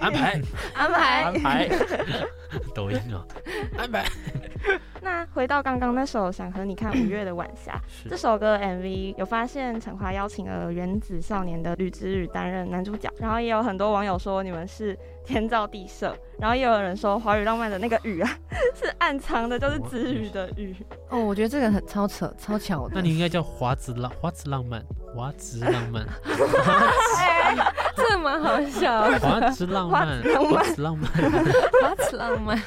[0.00, 0.40] 安排
[0.74, 1.68] 安排安排，
[2.72, 3.26] 抖音啊，
[3.76, 4.04] 安排。
[5.02, 18.38] 那回到刚刚那首《想和你看五月的晚霞》这首歌 MV，有发现陈华邀请了原子少年的吕子宇担任男主角，然后也有很多网友说你们是天造地设， 然后也有人说华语浪漫的那个雨啊
[18.74, 20.74] 是暗藏的，就是子宇的雨。
[21.10, 22.94] 哦，我觉得这个很超扯，超巧的。
[22.96, 26.06] 那你应该叫华子浪，华子浪漫，华子浪漫。
[27.96, 31.10] 这么好笑，华子浪漫，华子浪漫，
[31.82, 32.62] 华子浪漫，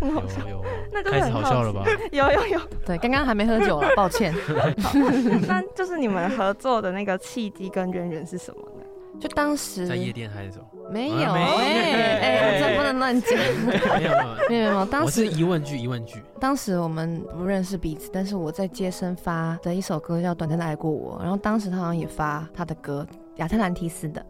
[0.00, 1.84] 有有， 那开始好笑了吧？
[2.10, 4.34] 有有有，对，刚刚还没喝酒了，抱歉。
[5.46, 8.84] 那就是你们合作的那个契机跟渊源是什么呢？
[9.20, 10.64] 就当时在夜店还是什么？
[10.90, 13.38] 没有，哎哎，这不能乱讲。
[13.64, 14.10] 没有
[14.48, 16.20] 没有没有，当时疑问句疑问句。
[16.40, 23.06] 当时我们不认识彼此，但是我在街声发的一首歌叫《短暂的爱过我》，然后当时他好像也发他的歌。
[23.36, 24.24] 亚特兰蒂斯的，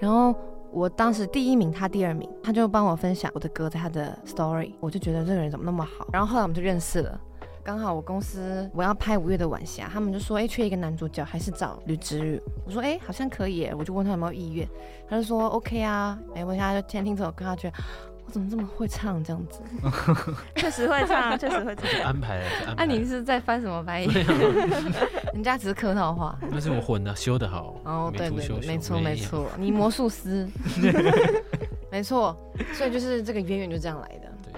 [0.00, 0.34] 然后
[0.70, 7.20] 我当时第一名，他第二名，他就帮我分享我的歌在他的 story，我就觉得这个人怎么那么好，然后后来我们就认识了。
[7.62, 12.40] 刚好我公司我要拍五月的晚霞，他们就说哎，缺一个男主角，还是找吕子宇。
[12.64, 14.66] 我说哎，好像可以，我就问他有没有意愿，
[15.06, 17.76] 他就说 OK 啊，没问题，他就先听这首歌，他觉得。
[18.28, 19.62] 我怎么这么会唱这样子？
[20.54, 21.88] 确实会唱，确实会唱。
[22.02, 24.26] 安排了，啊，你是在翻什么白眼？
[25.32, 26.38] 人家只是客套话。
[26.50, 27.80] 那是我混的，修的好。
[27.84, 30.46] 哦，对对对，没错没错，你魔术师。
[31.90, 32.38] 没错，
[32.74, 34.30] 所以就是这个渊源就这样来的。
[34.42, 34.52] 对。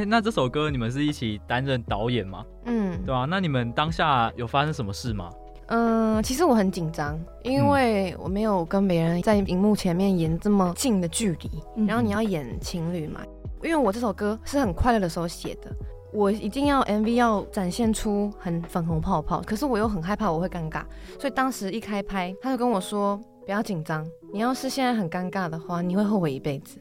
[0.00, 2.44] 哎，那这首歌你们是一起担任导演吗？
[2.64, 3.24] 嗯，对吧？
[3.30, 5.30] 那你们当下有发生什么事吗？
[5.74, 13.22] 嗯，其实我很紧张，因为我没有跟别人在荧幕前面演这么近的距离，嗯、然后你要演情侣嘛。
[13.62, 15.74] 因为我这首歌是很快乐的时候写的，
[16.12, 20.82] 我一定要 MV 要展现出很粉红泡泡，可是我又很害怕我会尴尬，
[21.18, 26.76] 所以当时一开拍，他就跟我说不要紧张，你要是现在很尴尬的话，你会后悔一辈子。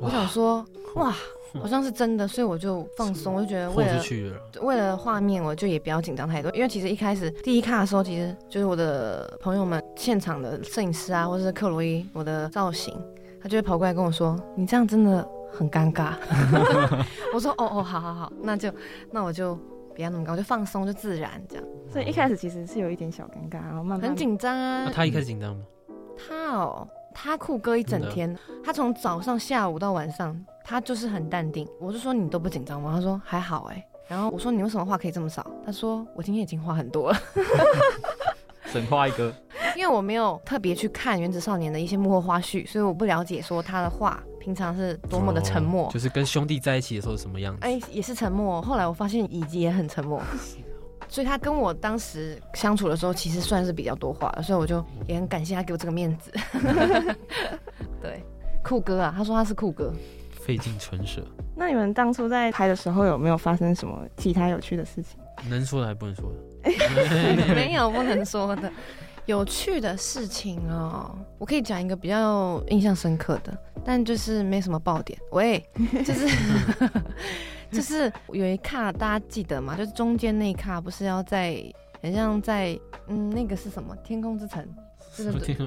[0.00, 1.14] 哇我想说，哇。
[1.54, 4.02] 好像是真的，所以我就放松，我就觉得为了
[4.60, 6.50] 为了画面，我就也不要紧张太多。
[6.50, 12.94] 因为其实一开始第一卡的时候，其实就是我的朋友们现场的摄影师啊，或者是克洛伊，我的造型，
[13.40, 16.12] 他就会跑过来跟我说：“你这样真的很尴尬。”
[17.32, 18.70] 我说：“哦哦，好好好，那就
[19.10, 19.54] 那我就
[19.94, 24.84] 不要那么高，我就放松，就自然这样。”所以一开始其实是有一点小尴尬，然后慢慢很紧张啊。
[24.84, 25.62] 那他一开始紧张吗？
[26.28, 26.86] 他哦，
[27.18, 30.38] 他酷哥一整天，他从早上、下午到晚上。
[30.68, 32.92] 他就是很淡定，我就说你都不紧张吗？
[32.92, 35.48] 他说还好哎，然后我说你为什么话可以这么少？
[35.64, 37.18] 他说我今天已经话很多了，
[38.66, 39.32] 神话一个。
[39.76, 47.60] 因为我没有特别去看《原子少年》的一些幕后花絮，所以我不了解说他的话平常是多么的沉默，哦、就是跟兄弟在一起的时候是什么样子？
[47.62, 48.60] 哎，也是沉默。
[48.60, 50.20] 后来我发现乙吉也很沉默。
[51.08, 56.32] 所以他跟我当时相处的时候，其实算是比较多话的，所以我就也很感谢他给我这个面子。
[58.02, 58.22] 对，
[58.62, 59.92] 酷哥啊，他说他是酷哥，
[60.32, 61.22] 费尽唇舌。
[61.54, 65.18] 那你们当初在拍的时候有没有发生什么其他有趣的事情？
[65.48, 66.36] 能说的还不能说的？
[67.54, 68.70] 没有不能说的。
[69.26, 75.18] 有趣的事情哦，我可以讲一个比较印象深刻的，但就是没什么爆点。
[75.32, 75.60] 喂，
[76.04, 76.28] 就是
[77.70, 79.76] 就是 有一卡，大家记得吗？
[79.76, 81.62] 就是中间那一卡不是要在，
[82.02, 83.94] 很像在，嗯，那个是什么？
[84.04, 84.66] 天空之城。
[85.12, 85.66] 是对，对，对，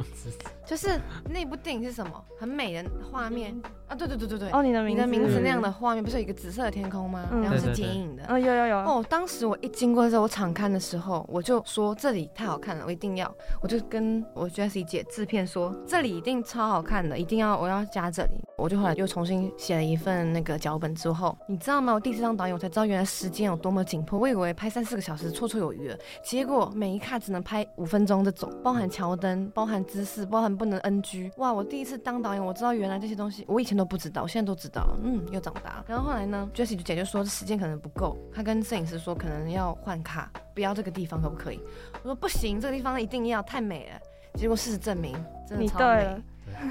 [0.69, 2.23] 就是那部电影是什么？
[2.39, 3.95] 很美的画面啊！
[3.95, 4.51] 对对对对对。
[4.51, 7.27] 哦，你的名字，你的名字那样的画面，不是有一个紫色的天空吗？
[7.32, 8.21] 嗯、然后是剪影的。
[8.27, 8.77] 嗯，有有有。
[8.77, 13.34] 哦，当时我一经过的时候，我场看的时候，我就说这里太好看了，我一定要。
[13.63, 18.43] 我就跟我 Jessie 姐制片说，这里一定超好看的，一定要我要加这里。
[18.55, 21.93] 我就后来又重新写了一份那个脚本之后，你知道吗？
[21.93, 24.19] 我第一次当导演，我才知道原来时间有多么紧迫。
[24.19, 30.23] 我以为拍三四个小时绰绰有余了，结果每一卡只能拍五分钟这种，包含桥灯，包含姿势。
[30.27, 31.54] 包含不能 NG，哇！
[31.54, 34.98] 我第一次当导演，我知道原来这些东西，我以前都不知道，我现在都知道。
[35.02, 35.84] 嗯，又长大。
[35.88, 41.60] 然后后来呢，Jessie 姐就说时间可能不够，她跟摄影师说可能要换卡，不要这个地方可不可以？
[42.04, 44.00] 我说不行，这个地方一定要，太美了。
[44.36, 45.13] 结果事实证明，
[45.48, 46.22] 真的超美。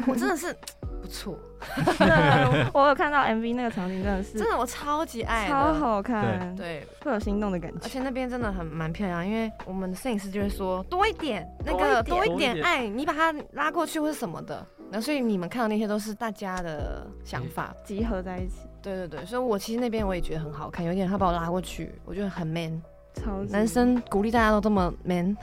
[0.06, 0.54] 我真的是
[1.00, 1.38] 不错。
[2.72, 7.78] 我有看到 MV 那个场景，真的是真的，我超级爱，超好看，对，会有心动的感觉。
[7.82, 14.64] 而且那边真的很蛮漂亮，因为我们的摄影师就会说多一点那个多一点爱，你把它拉过去或是什么的。
[14.90, 18.68] 那所以你们看到那些都是大家的想法集合在一起。
[18.80, 22.80] 对对对，所以我其实那边我也觉得很好看，有点他把我拉过去，我觉得很 man。
[23.18, 25.37] 超男生鼓励大家都这么 man。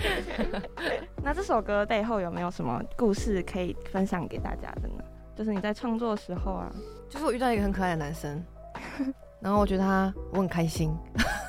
[1.22, 5.04] 那这首歌背后有没有什么故事可以分享给大家的呢？
[5.36, 6.72] 就是你在创作的时候啊，
[7.08, 8.42] 就是我遇到一个很可爱的男生，
[9.40, 10.94] 然后我觉得他我很开心，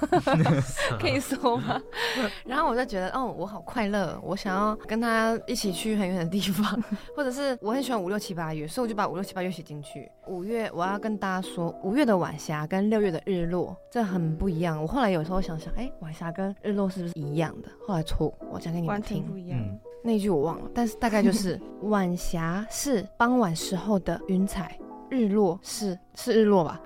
[1.00, 1.82] 可以说吗？
[2.46, 6.82] 然后我就觉得哦，我好快乐，我想要跟他一起去很远的地方，
[7.16, 10.10] 或者是我很喜欢五六七八月，所以我就把五六七八月写进去。
[10.28, 14.82] 五月我要跟大家说，五月的晚霞跟六月的日落这很不一样。
[14.82, 17.70] 我后来有时候想想，哎，晚霞跟日落是不是一样的？
[17.86, 19.60] 后来错，我讲给你们听，不一样。
[19.60, 24.76] 嗯那一句我忘了，但是大概就是晚霞是傍晚时候的云彩，
[25.12, 26.80] 日落是是日落吧？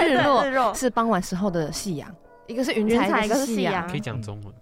[0.00, 2.12] 日落 是傍晚时候的夕阳，
[2.46, 3.86] 一个是云彩，一个是夕阳。
[3.86, 4.52] 可以讲中文吗？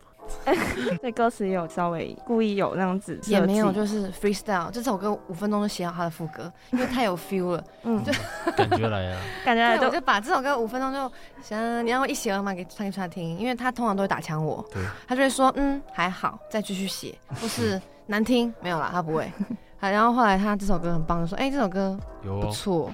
[1.01, 4.71] 对，歌词也有稍微故意有那样子，也没有，就是 freestyle。
[4.71, 8.13] 这首歌五分钟就写好他的副歌， 因为太有 feel 了，嗯，就
[8.57, 17.81] 感觉来啊，感觉来，我就把这首歌五分钟就想你让我一写完嘛给唱给他听，因为他通常都会打枪我，对，他就会说嗯还好，再继续写，不是。
[18.07, 19.31] 难听没有啦，他不会。
[19.79, 22.93] 好，然后后来他这首歌很棒，就说：“哎、欸，这首歌不错。”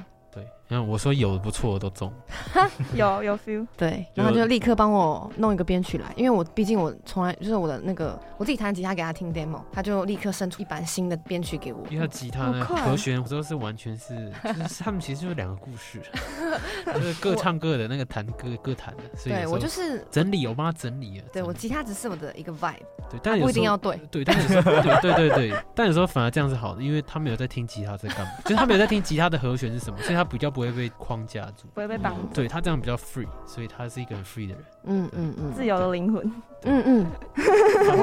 [0.71, 2.13] 对，然后我说有不错都中，
[2.95, 3.67] 有有 feel。
[3.77, 11.85] 对，然后就立刻帮我弄一个编曲来，因为我毕竟我从来就是我的那个我自己弹吉他给他听 demo，他就立刻生出一版新的编曲给我。
[11.91, 14.15] 因为他吉他呢和弦都是完全是，
[14.45, 16.01] 就是 他们其实就是两个故事，
[16.95, 19.03] 就是各唱各的，那个弹各各弹的。
[19.17, 21.25] 所以对我就是整理，我帮他整理了。
[21.33, 22.77] 对我吉他只是我的一个 vibe，
[23.11, 30.91] 对，但不一定要对，对，但有时候对对对对，但有时候反而这样是好的，因为他没有在听吉他在干嘛，就是他没有在听吉他的和弦是什么，所以他比较不会被。
[31.01, 32.29] 框架住，不会被绑住。
[32.35, 34.65] 对，他这样比较 free，所以他是一个很 free 的人。
[34.85, 36.31] 嗯嗯嗯，自由的灵魂。
[36.65, 37.07] 嗯嗯，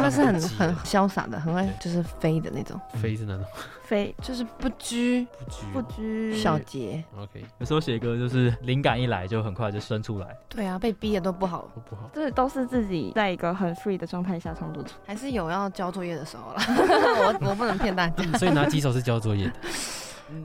[0.02, 2.80] 他是很很潇洒的，很会就是飞的那种。
[2.96, 3.46] 飞是哪种？
[3.84, 7.04] 飞 就是不拘不拘不拘小节。
[7.18, 10.36] OK，有时候写歌就是灵感一来就很快就生出来。
[10.50, 12.10] 对啊，被逼的都不好，不好。
[12.14, 16.62] 这都是自己在一个很 free 的状态下创作出，还是有要交作业的时候了。
[17.42, 18.38] 我我不能骗大家。
[18.38, 19.54] 所以哪几首是交作业的？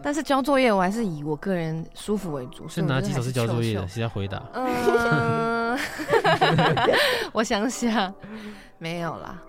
[0.03, 3.89] 但是交作业我还是以我个人舒服为主，是哪几首是交作业的？
[3.89, 4.43] 谁在回答。
[4.55, 5.79] 嗯，
[7.33, 8.13] 我想想，
[8.83, 9.41] 没有啦。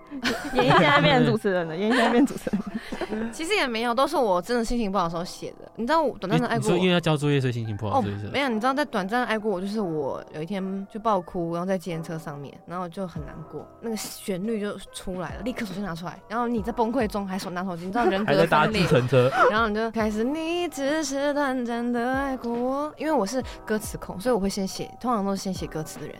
[0.54, 2.62] 妍妍现在变成主持人了，妍妍现在变主持人。
[3.32, 5.70] 其实也没有，都是我真的心情不好的时候写的。
[5.74, 7.98] 你知道我短暂的爱过，因为要交作业所以心情不好。
[7.98, 26.14] 哦，没有，你知道在短暂的爱过我，就是我有一天就爆哭，然后在计程车上面，然后就很难过，那个旋律就出来了，立刻手机拿出来，然后你在崩溃中还手拿手机，你知道人格分裂，还在搭计程车，然后你就开始，你只是短暂的爱过我，因为我是歌词控，所以我会先写，通常都是先写歌词的人，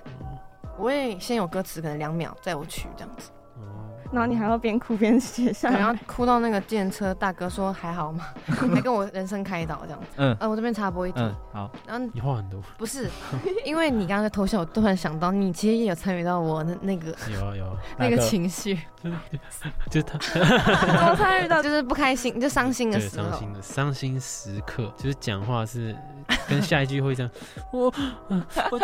[0.77, 3.31] 我会先有歌词，可能两秒再有曲这样子。
[4.15, 8.25] 然后你还要边哭边写下来，然后哭到那个电车大哥说还好吗？
[8.47, 10.07] 还 跟我人生开导这样子。
[10.17, 11.19] 嗯，呃，我这边插播一句。
[11.21, 11.71] 嗯，好。
[11.87, 12.61] 然后你话很多。
[12.79, 13.11] 不是，
[13.67, 17.15] 因为你刚刚在偷笑，我突然想到，你其实也有参与到我那那个。
[17.33, 17.77] 有啊有啊。
[17.99, 18.79] 那个情绪。
[19.91, 20.19] 就是他。
[21.11, 23.29] 我参与到，就是不开心，就伤心的时候。
[23.31, 25.95] 伤心的伤心时刻，就是讲话是
[26.49, 27.31] 跟下一句会这样，
[27.73, 27.93] 我我
[28.29, 28.81] 我我，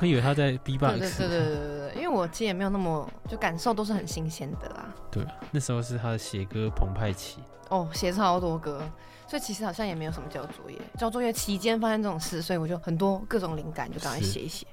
[0.00, 0.98] 我以为他在 B-box。
[0.98, 4.94] 对对对对对对，因为我其实也没有那么就感受都是很新鲜的啦。
[5.10, 7.38] 对，那时候是他的写歌澎湃期。
[7.70, 8.82] 哦，写超多歌，
[9.26, 10.78] 所以其实好像也没有什么交作业。
[10.98, 14.63] 交作业期间发生这种事，所以我就很多各种灵感就赶快写一写。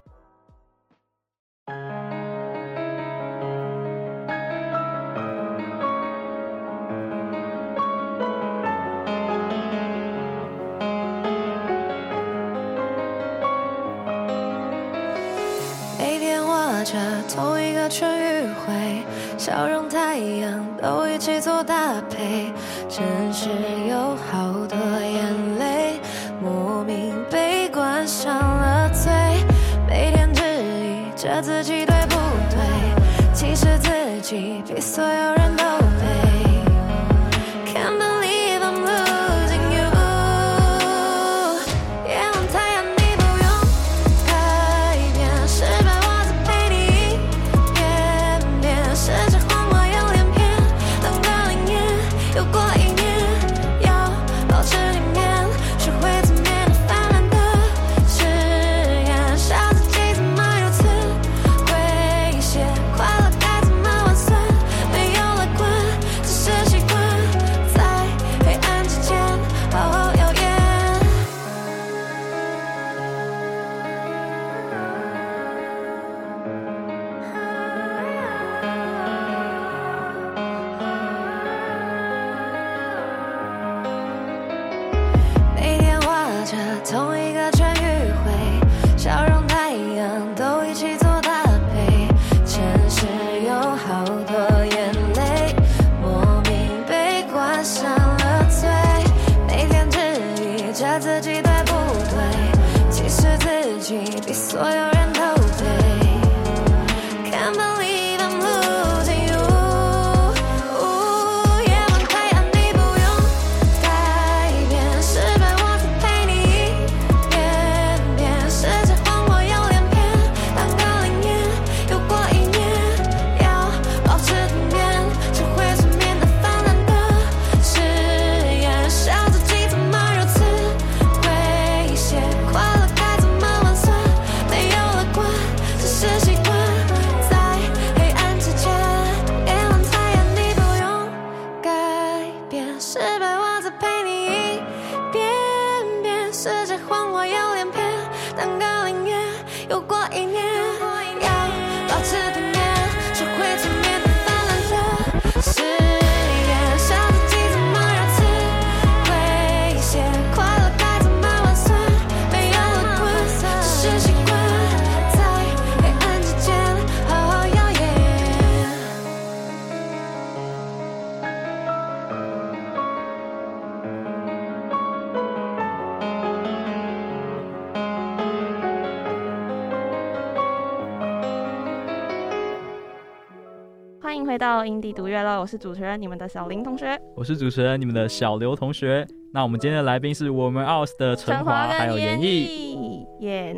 [185.41, 186.95] 我是主持人，你们的小林同学。
[187.15, 189.03] 我是主持人，你们的小刘同学。
[189.33, 192.60] 那我们今天的来宾是我们 OURS 的陈华还有严艺。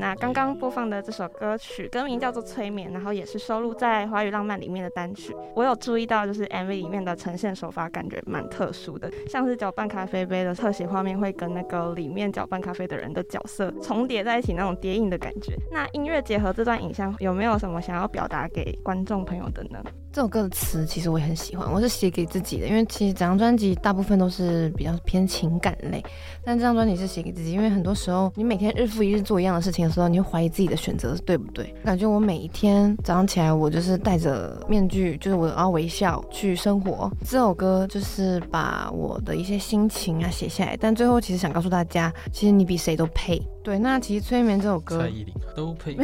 [0.03, 5.33] 那刚刚播放的这首歌曲歌名叫做《催眠》，然后也是收录在《华语浪漫》里面的单曲。
[5.55, 15.55] 我有注意到，就是 MV 里面的呈现手法感觉蛮特殊的，像是搅拌咖啡杯的特写画面会跟那个里面搅拌咖啡的人的角色重叠在一起，那种叠影的感觉。
[15.71, 19.81] 那音乐结合这段影像，有没有什么想要表达给观众朋友的呢？
[20.11, 26.03] 这首歌的词其实我也很喜欢，我是写给自己的，因为其实整张专辑大部分都是比较偏情感类，
[26.43, 31.73] 但这张专辑是写给自己，因为很多时候你每天日复一日做一样的事情时候，你会怀疑自己的选择是对不对？
[31.83, 37.11] 感觉我每一天早上起来，我就是戴着面具，就是我要微笑去生活。
[37.23, 43.41] 这首歌就是把我的一些心情啊写下来，但最后其实想告诉大家，其实你比谁都配。
[43.63, 45.95] 对，那其实《催眠》这首歌，蔡依林都配。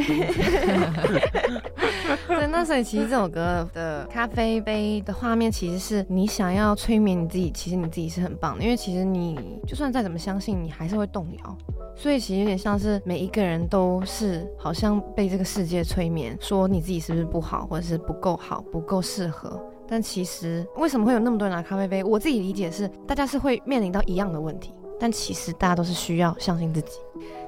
[2.28, 9.38] 对，那所以其实这首歌的咖啡杯的画面，其实是你想要催眠你自己，其实你自己是很棒的，因为其实你
[9.68, 11.57] 就算再怎么相信，你还是会动摇。
[11.97, 19.62] 所以其实有点像是每一个人都是好像被这个世界催眠，说你自己是不是不好，或者是不够好，不够适合。
[19.86, 22.01] 但其实为什么会有那么多人拿咖啡杯？
[22.05, 24.74] 我自己理解是，大家是会面临到一样的问题。
[25.01, 26.99] 但其实大家都是需要相信自己，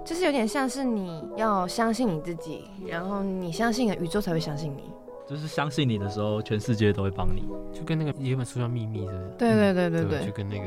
[0.04, 4.84] 就是有点像是你要相信你自己，然后你相信了，宇宙才会相信你。
[5.28, 7.44] 就是相信你的时候，全世界都会帮你。
[7.72, 9.30] 就跟那个有本书叫《秘密》，是不是？
[9.38, 10.28] 对对对对对，对。
[10.28, 10.66] 就跟那个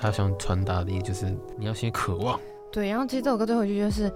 [0.00, 2.40] 他想传达的意思就是，你要先渴望，
[2.72, 4.10] 对，然后其实这首歌最后一句就是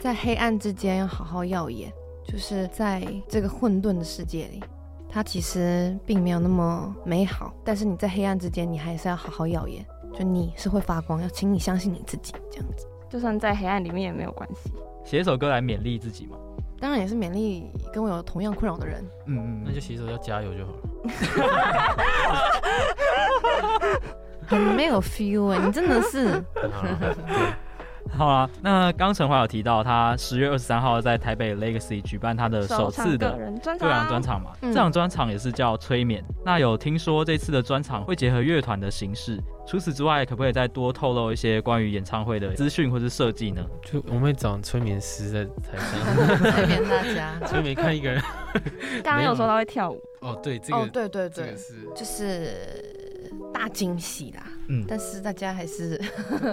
[0.00, 1.92] 在黑暗之间要好好耀眼，
[2.24, 4.60] 就是在这个混沌的世界里，
[5.08, 9.86] 它其实并没有那么美好，但是你在黑暗之间，你还是要好好耀眼，
[10.18, 14.72] 就你是会发光，要请你相信你自己，这样子，就算在黑暗里面也没有关系。
[15.04, 16.36] 写一首歌来勉励自己嘛，
[16.78, 19.02] 当然也是勉励跟我有同样困扰的人。
[19.26, 20.80] 嗯嗯，那就写一首要加油就好了。
[24.46, 26.42] 很没有 feel 哎、欸，你真的是。
[28.16, 33.78] 好啊，那刚陈华有提到，他十月二十三号在台北 Legacy 举办他的首次的个人专
[34.22, 36.24] 场嘛，这场专场也是叫催眠。
[36.42, 39.38] 那有听说这次的专场会结合乐团的形式，
[39.68, 43.62] 除此之外，可不可以再多透露一些关于演唱会的资讯或是设计呢？
[43.84, 48.22] 就我们会找催眠师在台上 催眠大家， 催眠看一个人。
[49.04, 52.96] 刚刚有说他会跳舞哦，对，这个哦，对对对，这个是就是。
[53.52, 56.00] 大惊喜啦，嗯，但是大家还是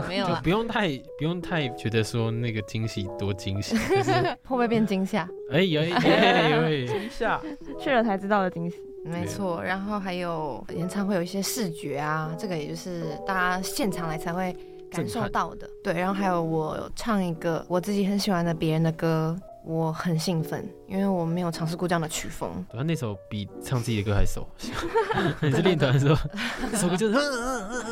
[0.08, 5.28] 没有，就不用太不用太觉得说那个惊喜多惊喜，就是、会不会变惊吓？
[5.52, 7.42] 哎有有有惊吓，
[7.80, 9.64] 去了才知道的惊喜，没错。
[9.64, 14.56] 然后还有演唱会有一些视觉啊，这个也就是大家现场来才会
[14.92, 15.70] 感受到的。
[15.84, 19.38] 对，然后还有我唱一个我自己很喜欢的别人的歌。
[19.68, 22.64] 我很兴奋，因为我没有尝试过这样的曲风。
[22.72, 24.48] 他那首比唱自己的歌还熟。
[25.42, 26.30] 你是练团的时候，
[26.70, 27.14] 这首歌就是，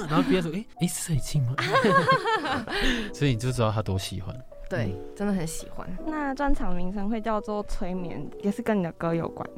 [0.07, 1.55] 然后别人说，哎、欸、哎，是水晶吗？
[3.11, 4.39] 所以你就知道他多喜欢。
[4.69, 5.87] 对，真的很喜欢。
[6.05, 9.49] 那专场名称会叫做催眠，也是跟你的歌有关。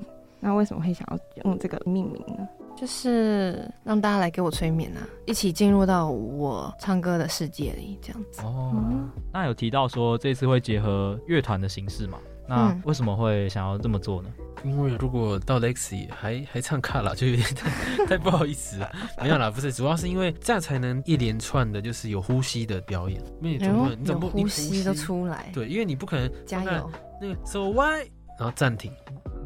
[0.46, 2.48] 那为什么会想要用这个命名呢？
[2.78, 8.44] 就是让大家来给我催眠啊，一起进入到我唱歌的世界里，这样子。
[8.44, 12.20] 哦，嗯、那有提到说这次会结合乐团的形式嘛？
[12.48, 14.30] 那为什么会想要这么做呢？
[14.64, 18.92] 嗯、因为如果到 Lexi 还还唱卡拉，就有点太太不好意思了。
[19.20, 23.20] 没有啦，不是，主要是因为这样才能一连串的，就是有呼吸的表演。
[23.42, 25.50] 因为你总不能，你总不能呼吸都出来。
[25.56, 28.06] 对，因为你不可能加油那个 So why，
[28.38, 28.92] 然后暂停。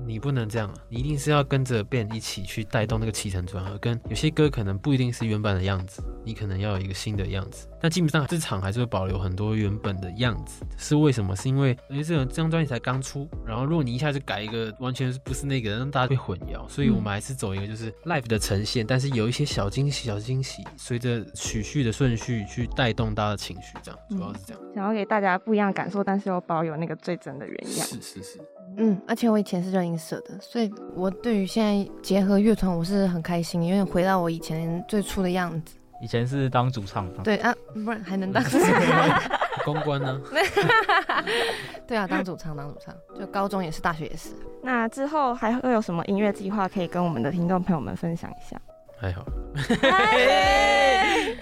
[0.09, 0.73] 你不能这样！
[0.89, 7.67] 你一定是要跟着 band 一起去带动那个起承转合，跟有些歌可能不一定是原版的样子，你可能要有一个新的样子。
[7.81, 11.35] 但基本上这场还是会保留很多原本的样子，是为什么？
[11.35, 24.61] 是因为因为这种这张专辑才刚出，然后如果你一下子改一个完全不是那个，让大家会混淆，所以我们还是走一个就是 live 的呈现，但是有一些小惊喜、小惊喜，随着曲序的顺序去带动大家的情绪，这样主要是这样。
[24.75, 27.87] 想要给大家不一样的感受，但是又保有那个最真的原样。
[27.87, 28.39] 是是是。
[28.77, 35.75] 嗯，而且我以前是热音社的，所以我对于现在结合乐团，我是很开心，因为回到我以前最初的样子。
[36.01, 39.21] 以前是当主唱，对啊，不然还能当主唱？
[39.65, 40.19] 公关呢？
[41.85, 44.29] 对啊，当主唱，当主唱，就高中也是，大学也是。
[44.63, 48.59] 那之后还会有什么音乐计划可以跟我们的听众朋友们分享一下？
[48.99, 49.25] 还好。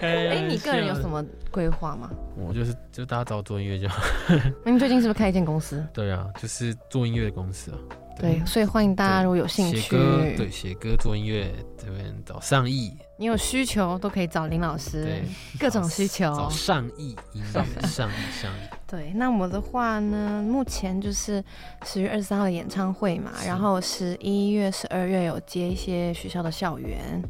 [0.00, 2.10] 欸， 你个人有什么规划吗？
[2.36, 4.02] 我就是就大家找我做音乐就好。
[4.28, 5.84] 那你们最近是不是开一间公司？
[5.92, 7.78] 对啊，就是做音乐的公司啊。
[8.20, 9.96] 对，对，所以欢迎大家如果有兴趣，
[10.36, 12.96] 对，写歌做音乐这边找上亿。
[13.18, 15.22] 你有需求都可以找林老师，
[15.58, 17.16] 各种需求找上亿
[17.52, 18.68] 上亿，上亿上亿。
[18.86, 21.44] 对，那我的话呢，目前就是
[21.84, 27.22] 十月二十三号的演唱会嘛，然后十一月、十二月有接一些学校的校园。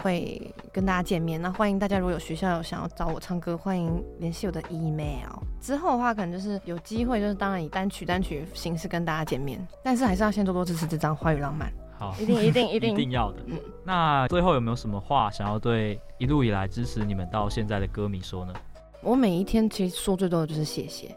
[0.00, 5.42] 会跟大家见面，那欢迎大家，如果有学校有想要找我唱歌，欢迎联系我的 email。
[5.60, 11.68] 之后的话，可能就是有机会，就是当然以单曲单曲形式跟大家见面，但是还是要先多多支持这张《花语浪漫》。
[11.98, 13.38] 好，一定一定一定 一定要的。
[13.46, 18.54] 嗯，那最后有没有什么话想要对一路以来支持你们到现在的歌迷说呢？
[19.02, 21.16] 我每一天其实说最多的就是谢谢，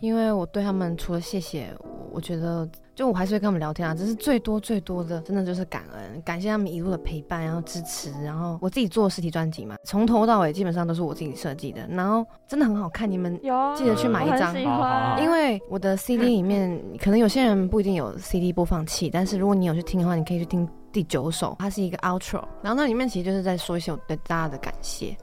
[0.00, 1.72] 因为我对他们除了谢谢，
[2.10, 2.68] 我觉得。
[2.94, 13.36] 就我还是会跟他们聊天啊，只是最多最多的，真的就是感恩，感谢他们一路的陪伴，然后支持，然后我自己做实体专辑嘛，从头到尾基本上都是我自己设计的，然后真的很好看，你们
[13.76, 14.54] 记得去买一张，
[15.20, 25.16] 因为我的 CD 里面可能有些人不一定有 CD 播放器，但是如果你有去听的话，你可以去听第九首，它是一个 outro，然后那里面其实就是在说一些我对大家的感谢。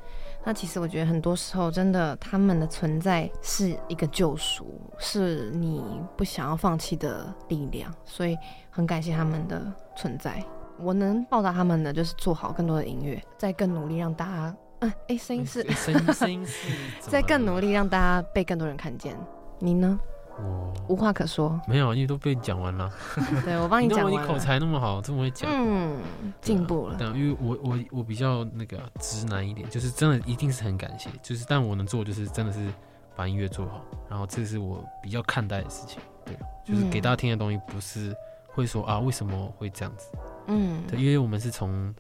[0.44, 5.84] 那其实我觉得很多时候，真的他们的存在是一个救赎，是你
[6.18, 8.38] 不想要放弃的力量，所以
[8.70, 9.62] 很感谢他们的
[9.96, 10.44] 存在。
[10.80, 16.70] 我能报答他们的，就是做好更多的音乐，再更努力让大家，嗯、啊，哎，声音是声音声音是，
[17.00, 19.16] 再更努力让大家被更多人看见。
[19.60, 20.00] 你呢？
[20.38, 22.92] 我无话可说，没有，因为都被你讲完了。
[23.46, 24.10] 对，我帮你 讲。
[24.12, 25.98] 你口才那么好，这么会讲，嗯，
[26.42, 26.96] 进步了。
[27.00, 32.68] 但因为我我我比较那个直男一点，就是真的一定是很感谢，就是但我能做就是真的是
[33.16, 36.00] 把音乐做好，然后这是我比较看待的事情。
[36.26, 38.16] 对，就是给大家听的东西不是
[38.48, 40.08] 会说啊为什么会这样子，
[40.48, 41.94] 嗯，对，因为我们是从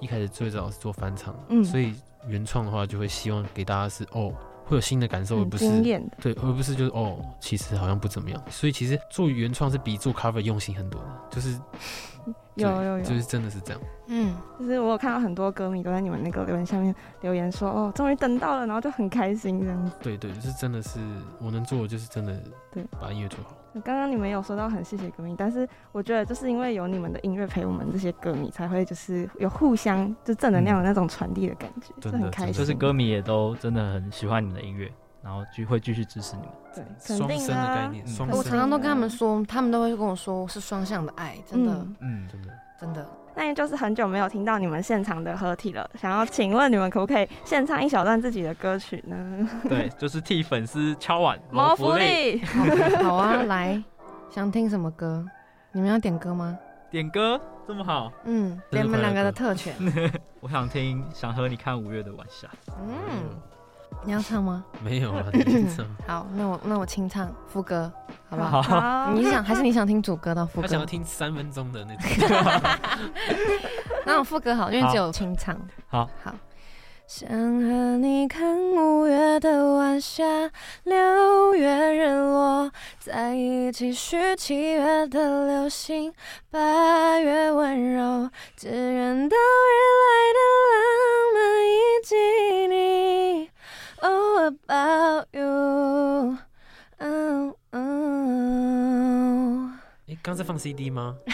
[0.00, 1.94] 一开始最早是做翻唱，嗯，所以
[2.26, 4.32] 原创的话就会希望给大家是哦。
[4.64, 5.82] 会有新的感受，而不是。
[6.20, 8.42] 对，而不是就是哦，其实好像不怎么样。
[8.50, 11.58] 所以其实做原创是比做 cover 用心很多的，就是
[12.56, 13.80] 有有有，就是真的是这样。
[14.06, 19.92] 嗯，就是我有看到很多歌迷都在你们那个留言下面留言说，哦，终于等到了，然后就很开心这样子。
[20.00, 20.98] 对对，是真的是
[21.40, 22.40] 我能做的就是真的
[22.72, 23.56] 对，把音乐做好。
[23.80, 32.52] 刚刚你们有说到很谢谢歌迷，但是我觉得就是因为有你们的音乐陪我们这些歌迷，才会就是有互相就正能量的那种传递的感觉，真、嗯、很开心。
[32.52, 34.90] 就是歌迷也都真的很喜欢你们的音乐，
[35.22, 36.50] 然后就会继续支持你们。
[36.74, 38.38] 对，肯定的概念，双生。
[38.38, 42.48] 我常常都跟他们说，他们都会跟我说是双向的爱，真的，嗯，真的，
[42.80, 43.06] 真的。
[43.34, 49.48] 那也就是很久没有听到你们现场的合体了，想要请问你们可不可以献唱一小段自己的歌曲呢？
[49.68, 52.40] 对，就是替粉丝敲碗谋福利。
[53.02, 53.82] 好啊，来。
[54.30, 55.24] 想听什么歌？
[55.72, 56.58] 你们要点歌吗？
[56.90, 58.12] 点歌这么好？
[58.24, 59.74] 嗯，给你们两个的特权。
[60.40, 62.48] 我想听，想和你看五月的晚霞。
[62.80, 63.40] 嗯，
[64.04, 64.64] 你要唱吗？
[64.82, 65.86] 没有啊，你唱。
[66.06, 67.90] 好，那我那我清唱副歌，
[68.28, 68.60] 好不好？
[68.62, 69.12] 好。
[69.14, 70.62] 你想还是你想听主歌的副歌？
[70.62, 72.08] 我想要听三分钟的那种。
[74.04, 75.56] 那我副歌好，因为只有清唱。
[75.88, 76.08] 好。
[76.22, 76.34] 好。
[77.06, 80.24] 想和你看五月的晚霞，
[80.84, 86.14] 六月日落，在一起许七月的流星，
[86.50, 90.40] 八月温柔，只愿到日来的
[90.72, 90.82] 浪
[91.34, 92.16] 漫以及
[92.68, 93.50] 你。
[94.06, 96.36] Oh about you，
[96.98, 98.92] 嗯嗯。
[100.06, 101.14] 哎，刚在放 CD 吗？
[101.26, 101.32] 你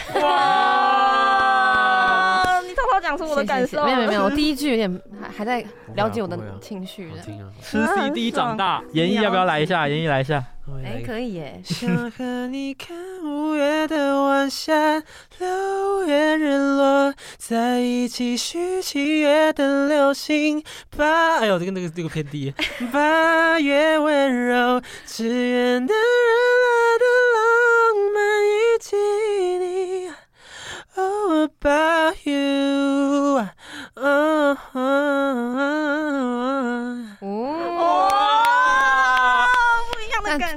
[2.73, 5.65] 偷偷讲出我的感受，没有没有没有，我第一句有点还还在
[5.95, 7.17] 了解我的情绪的。
[7.61, 9.89] 吃 CD 长大，严艺要不要来一下？
[9.89, 10.41] 严艺来一下。
[10.83, 11.61] 哎，可以耶。
[11.65, 15.03] 想和你看五月的晚霞，
[15.39, 20.63] 六月日落，在一起许七月的流星。
[20.95, 22.53] 八，哎呦，这个那个这个偏低。
[22.91, 25.99] 八月温柔，只愿等日
[26.63, 27.41] 来的浪
[28.13, 28.95] 漫以及
[29.57, 30.11] 你。
[30.93, 33.45] Oh about you，
[33.95, 34.57] 哦，
[37.19, 38.30] 不一样的感觉。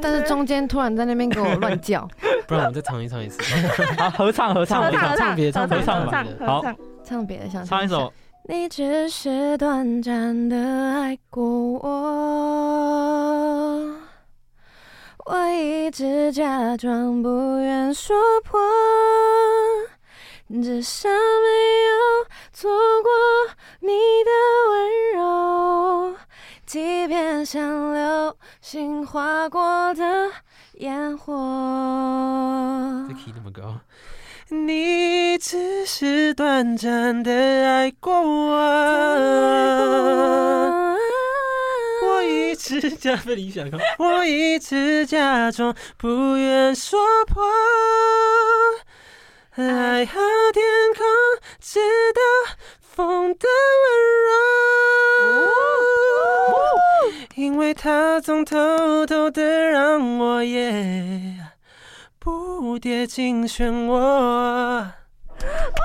[0.04, 2.06] 但但是中间突然在那边给我乱叫，
[2.46, 3.42] 不然我们再唱一唱一次。
[3.98, 5.16] 好，合唱合唱合唱。
[5.16, 6.24] 唱别唱别唱吧。
[6.44, 6.62] 好，
[7.02, 7.26] 唱。
[7.26, 8.12] 别的，想唱一首。
[8.46, 10.56] 你只是短暂的。
[10.56, 11.88] 爱过我，
[15.24, 18.60] 我一直假装不愿说破。
[20.62, 22.70] 至少没有错
[23.02, 23.10] 过
[23.80, 24.30] 你的
[24.68, 24.72] 温
[25.16, 26.14] 柔，
[26.74, 30.28] 即便像流星划过的
[30.78, 31.32] 烟火。
[33.08, 33.78] 这 key 那么高，
[34.48, 38.56] 你只是短暂的爱过我，
[42.08, 43.70] 我一直假被理想，
[44.00, 47.44] 我一直假装不愿说破。
[49.52, 50.20] 爱和
[50.52, 50.64] 天
[50.96, 51.06] 空，
[51.60, 51.78] 直
[52.12, 52.20] 到
[52.94, 53.48] 风的
[53.82, 53.86] 温
[54.24, 54.30] 柔，
[57.34, 61.36] 因为它总偷偷的让我也
[62.20, 64.86] 不跌进漩涡。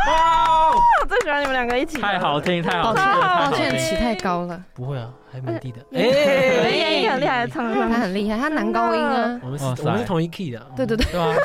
[0.08, 0.72] 哇！
[1.02, 4.64] 我最喜欢你们两个一起，太好听，太好听，抱歉，起太高了。
[4.74, 5.80] 不会啊，还蛮低的。
[5.94, 9.40] 哎，严艺很厉害，唱他很厉害，他男高音啊。
[9.44, 10.60] 我们是，我们是同一 key 的。
[10.76, 11.06] 对对对。
[11.12, 11.36] 对啊。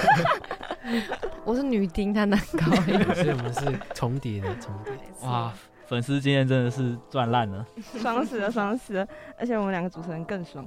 [1.44, 3.60] 我是女丁，他男高音，所以我们是
[3.94, 4.92] 重叠的，重叠。
[5.28, 5.52] 哇，
[5.86, 7.64] 粉丝今天真的是赚烂了，
[8.00, 9.06] 爽死了，爽死了！
[9.38, 10.66] 而且我们两个主持人更爽，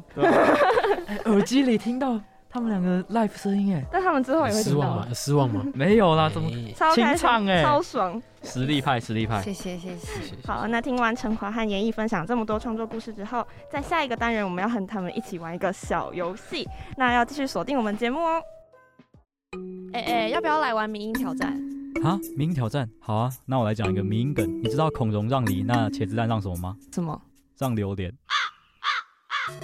[1.25, 2.19] 耳机里听到
[2.49, 5.07] 他们两个 live 声音，哎，但他们之后也会失望吗？
[5.13, 5.65] 失望吗？
[5.75, 9.41] 没有啦，怎么清唱哎，超爽，实力派，实力派。
[9.41, 10.35] 谢谢，谢谢。
[10.45, 18.41] 好，那听完陈华和严艺分享这么多创作故事之后，在下一个单元我们要和他们一起玩一个小游戏，那要继续锁定我们节目哦。
[19.93, 21.51] 哎哎、要不要来玩迷音挑战？
[22.03, 24.61] 啊，迷音挑战，好啊，那我来讲一个迷音梗。
[24.61, 26.75] 你知道孔融让梨，那茄子蛋让什么吗？
[26.93, 27.19] 什么？
[27.57, 28.13] 让榴莲。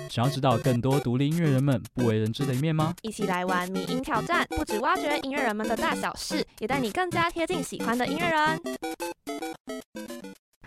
[0.09, 2.93] 想要知道更多独立音乐人们不为人知的一面吗？
[3.01, 8.61] 一起来玩迷音挑战，不止挖掘音乐人们的大小事，也带你更加贴近喜欢的音乐人。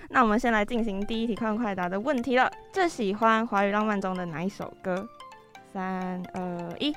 [0.09, 2.51] 那我们先来进行第一题快问快答的问题了。
[2.73, 5.07] 最喜欢华语浪漫中的哪一首歌？
[5.73, 6.95] 三二一。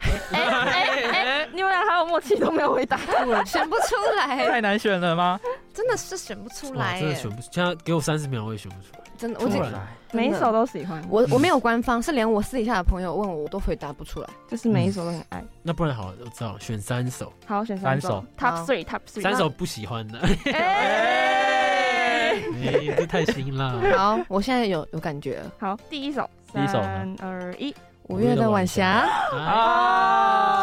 [0.32, 1.48] 哎哎哎！
[1.52, 2.96] 你们俩还有默契都没有回答，
[3.44, 5.38] 选不出来， 太难选了吗？
[5.72, 7.48] 真的是选不出来，真的选不出。
[7.52, 9.00] 现在给我三十秒，我也选不出来。
[9.16, 9.80] 真的，我觉得
[10.12, 11.02] 每一首都喜欢。
[11.08, 14.28] 我我没有官方，是连我私底下的朋友问我，我都回答不出来。
[14.48, 15.44] 就是每一首都很爱。
[15.62, 17.32] 那不然好了，我知道选三首。
[17.46, 18.24] 好，选三首。
[18.38, 19.20] Top three，Top three。
[19.20, 20.18] 三首不喜欢的。
[20.52, 22.40] 哎，
[22.96, 23.80] 这太新了。
[23.96, 25.52] 好，我现在有有感觉了。
[25.58, 29.06] 好，第一首，第一首三二一，五月的晚霞，
[29.36, 30.56] 啊！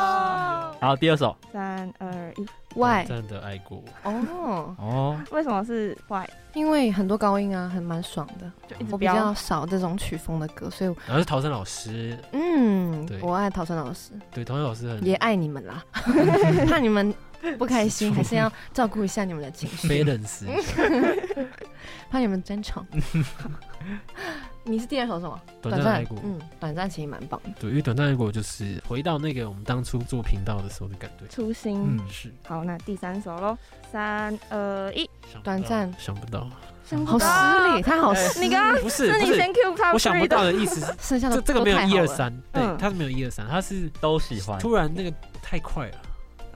[0.82, 2.46] 好，第二首三二一，
[2.78, 3.84] 外真的爱过。
[4.04, 6.26] 哦，哦，为什么是 Why？
[6.54, 8.52] 因为很多高音啊，还蛮爽的。
[8.68, 15.84] 就一直我比较少这种曲风的歌，所以然后是陶山老师，嗯对，我爱陶山老师，对，陶山老师很也爱你们啦。
[16.68, 17.14] 怕你们
[17.58, 20.84] 不开心，还是要照顾一下你们的情绪，balance 一下
[22.10, 22.86] 怕你们争宠。
[24.68, 25.40] 你是第二首什么？
[25.62, 26.18] 短暂爱过。
[26.24, 27.50] 嗯，短暂其实蛮棒的。
[27.60, 31.26] 对，因为短暂爱过就是回到那个我们当初做频道的时候的感觉。
[31.28, 31.82] 初心。
[31.88, 32.34] 嗯，是。
[32.46, 33.58] 好，那第三首喽，
[33.92, 35.10] 三二一，
[35.42, 36.50] 短暂想不到，好
[36.84, 44.60] 想不到失礼，他好失你刚刚不是不是是你先 Q 他，我想不到的意思是，剩下的这这个没有一二三，对嗯，他是没有一二三，他是都喜欢。
[44.60, 45.98] 突然那个太快了，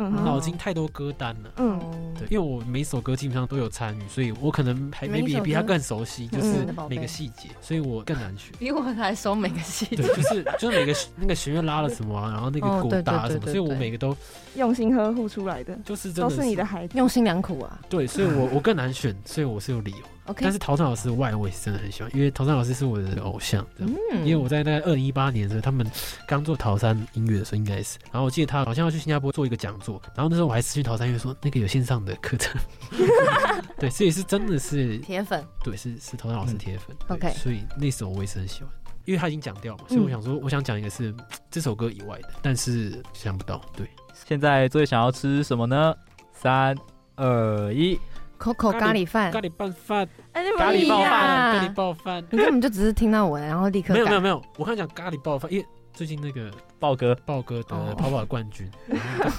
[0.10, 1.52] 脑筋太多歌单了。
[1.58, 1.80] 嗯，
[2.18, 8.52] 对，因为我每首歌基本上都有参与，所以我可能还每一 maybe 也比他更熟悉，就嗯是每个细节，所以我更难选。
[8.58, 10.14] 比我还熟每个细节对，节。
[10.16, 14.16] 就是就是每个那个弦乐拉了什么啊，然后那个鼓打什么，所以我每个都
[14.56, 16.98] 用心呵护出来的，就是真的都是你的孩子。
[16.98, 17.80] 用心良苦啊。
[17.90, 19.98] 对，所以我我更难选，所以我是有理由。
[20.32, 23.94] OK，但是陶山老师的外我也是真的很喜欢，因为陶山老师是我的偶像，这样。
[24.14, 24.26] 嗯。
[24.26, 25.86] 因为我在大概二零一八年的时候，他们
[26.28, 32.60] 刚做陶山音乐的时候，应该是，然后我记得他好像要去新加坡做一个讲座，然后那时候我还私讯陶山音乐说那个有线上的课程，
[33.78, 35.44] 对，所以是真的是， 铁粉。
[35.64, 38.70] 对，是是陶山老师铁粉、对 OK 所以那首我也是很喜欢，
[39.06, 41.14] 因为他已经讲掉嘛，所以我想说，我想讲一个是
[41.50, 43.88] 这首歌以外的，但是想不到，对，
[44.26, 45.96] 现在最想要吃什么呢？
[46.34, 46.76] 三
[47.16, 48.00] 二一，
[48.42, 56.52] Coco 咖喱饭咖，喱拌饭，哎，咖喱爆饭，咖喱爆饭，你根本就只是听到我，然后立刻改没有没有没有，我刚才讲咖喱爆饭，因为最近那个。
[56.82, 58.68] 豹哥，豹哥得哦跑跑的冠军，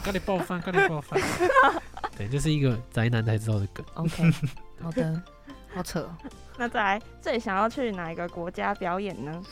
[0.04, 1.20] 咖喱爆饭，咖喱爆饭，
[2.16, 3.84] 对，这、是一个宅男才知道的梗。
[3.94, 4.32] OK，
[4.80, 5.22] 好的，
[5.74, 6.16] 好扯哦。
[6.56, 9.42] 那再来，最想要去哪一个国家表演呢？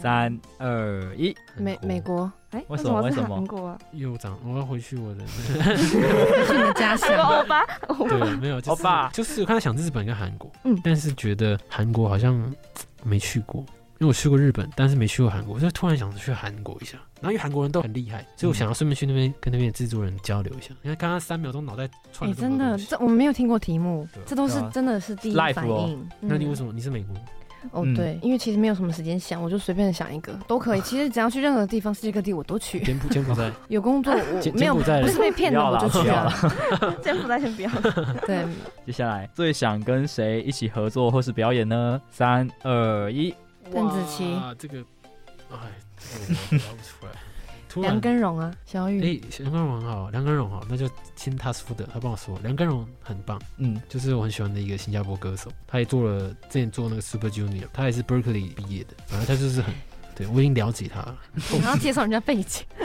[0.00, 2.30] 三二一，美美国。
[2.50, 3.36] 哎，为什什么为什么？
[3.36, 3.78] 韩国啊？
[3.92, 7.64] 因为我长，我要回去我的，去你的家这个乡，欧巴，
[8.08, 9.10] 对，没有，就是欧巴。
[9.10, 10.78] 就是我刚才想日本跟韩国，嗯。
[10.82, 12.54] 但是觉得韩国好像
[13.02, 13.60] 没去过，
[13.98, 16.96] 因为我去过日本，但是没去过韩国，所以突然想去韩国一下。
[17.20, 20.68] 然后因为韩国人都很厉害，所以我想要顺便去那边跟那边的制作人交流一下。
[20.82, 24.06] 你看刚刚三秒钟脑袋串哎，了这么真的，这我们没有听过题目。
[24.24, 26.08] 这都是真的是第一反哦应。
[26.20, 26.64] 那你为什？
[26.64, 26.72] 么？
[26.72, 27.16] 你是美国？
[27.72, 30.80] 哦，嗯对，因为其实没有什么时间想，我就随便想一个都可以。
[30.82, 32.80] 其实只要去任何地方，世界各地我都去。
[32.80, 36.32] 柬埔柬埔寨， 有工作我没有，不是被骗的我就去了。
[37.02, 37.70] 柬埔寨先不要。
[38.26, 38.44] 对，
[38.84, 42.00] 接下来最想跟谁一起合作或是表演呢？
[42.10, 43.34] 三二一，
[43.72, 44.78] 邓紫棋哇，这个，
[45.50, 45.56] 哎，
[45.96, 47.25] 这个我答不出来。
[47.76, 47.90] 突然。
[47.92, 59.74] 梁根荣啊，小雨，哎，梁根荣很好，梁根荣好，那就听他说的，他帮我说，梁根荣很棒，嗯，就是我很喜欢的一个新加坡歌手，他也做了之前做那个 Super Junior，他也是 Berkeley 毕业的，反正他就是很，
[60.14, 61.18] 对我已经了解他了，
[61.62, 62.64] 然后介绍人家背景，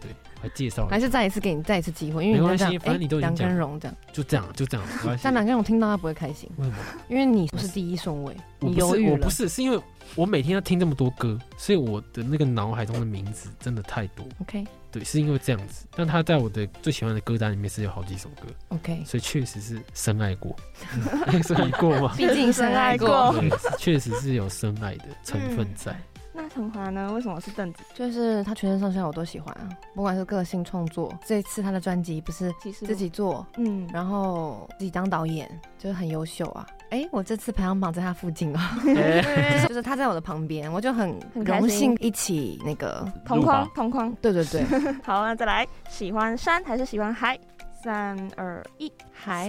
[0.00, 0.10] 对，
[0.40, 6.76] 还介绍了，还是再一次给你再一次机会，因为没关系反正你都已经梁根讲荣这样，就这样，就这样，没关系像梁根荣听到他不会开心，为什么？
[7.08, 9.30] 因为你不是第一顺位，我不是，你犹豫了我不。
[9.30, 9.80] 是，是因为
[10.14, 14.24] 我每天要听这么多歌，所以我的那个脑海中的名字真的太多。
[14.40, 15.84] OK 对，是因为这样子。
[15.94, 20.56] 但他在我的最喜欢的歌单里面是有好几首歌，OK，所以确实是深爱过，
[21.44, 22.14] 深爱过吗？
[22.16, 23.34] 毕竟深爱过
[23.78, 25.94] 确实是有深爱的成分在。
[26.36, 27.10] 那陈华呢？
[27.14, 27.82] 为什么是邓紫？
[27.94, 36.66] 就是他全身上下我都喜欢啊，不管是个性创作，这一次他的专辑不是自己做，嗯，然后自己当导演，就是很优秀啊。
[36.90, 38.60] 哎，我这次排行榜在他附近哦，
[38.94, 44.14] 哎就是就是他在我的旁边，我就很很荣幸一起那个，同框同框。
[44.20, 44.62] 对对对，
[45.02, 47.38] 好，那再来，喜欢山还是喜欢海？
[47.82, 49.48] 三二一，海，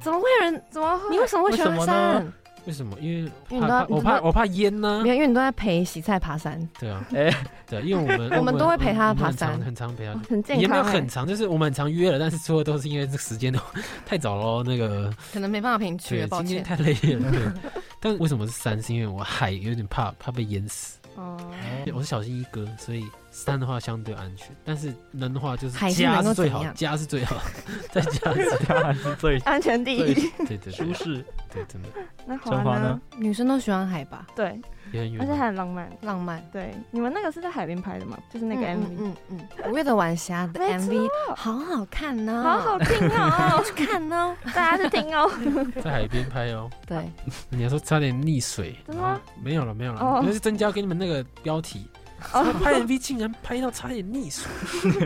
[0.00, 0.62] 怎么会有人？
[0.70, 1.10] 怎么会？
[1.10, 2.32] 你为什么会喜欢山呢？
[2.70, 2.96] 为什么？
[3.00, 5.08] 因为因为你都怕要你都怕我怕我怕淹呢没。
[5.08, 7.28] 有，因为你都在陪洗菜爬山，对啊，哎，
[7.68, 10.98] 对啊，因为我们我们都会陪他爬我们很常山很常陪他哦很健也没有康欸。
[11.00, 13.58] 很长，就是我们很常约了，但是说的都是因为这个时间都
[14.06, 16.46] 太早了，那个可能没办法陪你去对了，抱歉。
[16.46, 17.30] 今天太累了。
[17.32, 18.80] 对， 但为什么是山？
[18.80, 20.99] 是因为我海有点怕，怕被淹死。
[21.16, 21.36] 哦，
[21.94, 27.36] 我是小心一哥，所以山的话相对安全，但是能的话就是家是最好，家是最好，
[27.90, 30.14] 在家是 当然是最安全第一。
[30.46, 31.24] 对对舒适。
[31.52, 31.88] 对，真的
[32.24, 33.00] 那陈华呢华呢？？
[33.16, 34.60] 女生都喜欢海吧，对，
[34.92, 35.90] 也很远而且还很浪漫。
[36.02, 36.42] 浪漫。
[36.52, 38.18] 对，你们那个是在海边拍的吗？
[38.32, 44.36] 就是那个 MV，嗯嗯嗯，五月的晚霞的 MV 好好看呢，好好听哦，去看哦。
[44.54, 45.30] 大家去听哦。
[45.82, 46.68] 在海边拍哦。
[46.86, 47.10] 对，
[47.50, 51.86] 你还说差点溺水，真的吗没有了，没有了，哦那是增加给你们那个标题。
[52.34, 54.46] 哦拍 MV 竟然拍到差点溺水，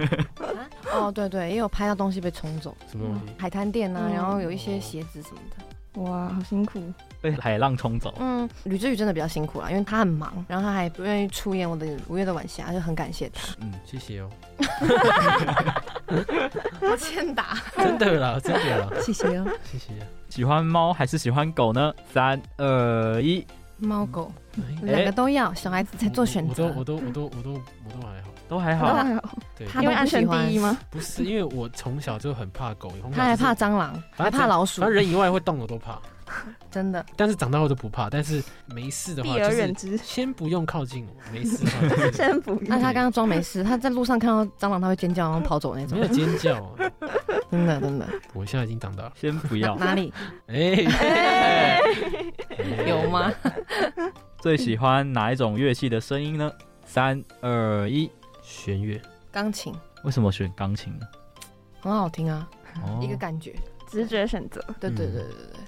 [0.93, 3.32] 哦对对，也有拍到东西被冲走，什么东西？
[3.39, 6.03] 海滩店啊，嗯然后有一些鞋子什么的。
[6.03, 6.82] 哇，好辛苦。
[7.25, 8.12] 被海浪冲走。
[8.20, 13.55] 嗯，吕志宇真的比较辛苦啦，因为他很忙，然后他还不愿意出演我的五月的晚霞，就很感谢他。
[13.62, 14.29] 嗯，谢谢哦。
[16.83, 19.95] 我欠打，真的啦，真的啦，谢谢哦，谢谢。
[20.29, 21.95] 喜欢猫还是喜欢狗呢？
[22.12, 23.47] 三二一，
[23.79, 24.31] 猫狗
[24.83, 26.66] 两个都要，小孩子才做选择。
[26.77, 27.61] 我都我都我都我都我
[27.91, 29.22] 都还好，都还好，都还好。
[29.57, 30.77] 对，因为安全第一吗？
[30.91, 35.99] 不是，因为我从小就很怕狗，他还怕蟑螂，还怕老鼠，反正人以外会动我都怕。
[36.70, 38.11] 真的，但是长大后就不怕。
[38.11, 41.32] 但是没事的话，避而远之，先不用靠近我。
[41.32, 42.59] 没事的话，先不。
[42.62, 45.99] 那他刚刚装没事， 他在路上看到蟑螂，他会尖叫然后跑走那种。
[45.99, 46.74] 没有尖叫，
[47.51, 48.09] 真的真的。
[48.32, 49.76] 我现在已经长大了，先不要。
[49.76, 50.12] 哪里？
[50.49, 51.78] 哎，
[52.87, 53.32] 有吗？
[54.41, 56.51] 最喜欢哪一种乐器的声音呢？
[56.85, 58.11] 三二一，
[58.43, 59.01] 弦乐，
[59.32, 59.74] 钢琴。
[60.03, 61.07] 为什么选钢琴呢？
[61.80, 62.49] 很好听啊，
[63.01, 63.55] 一个感觉，
[63.89, 64.61] 直觉选择。
[64.80, 65.61] 对对对对对。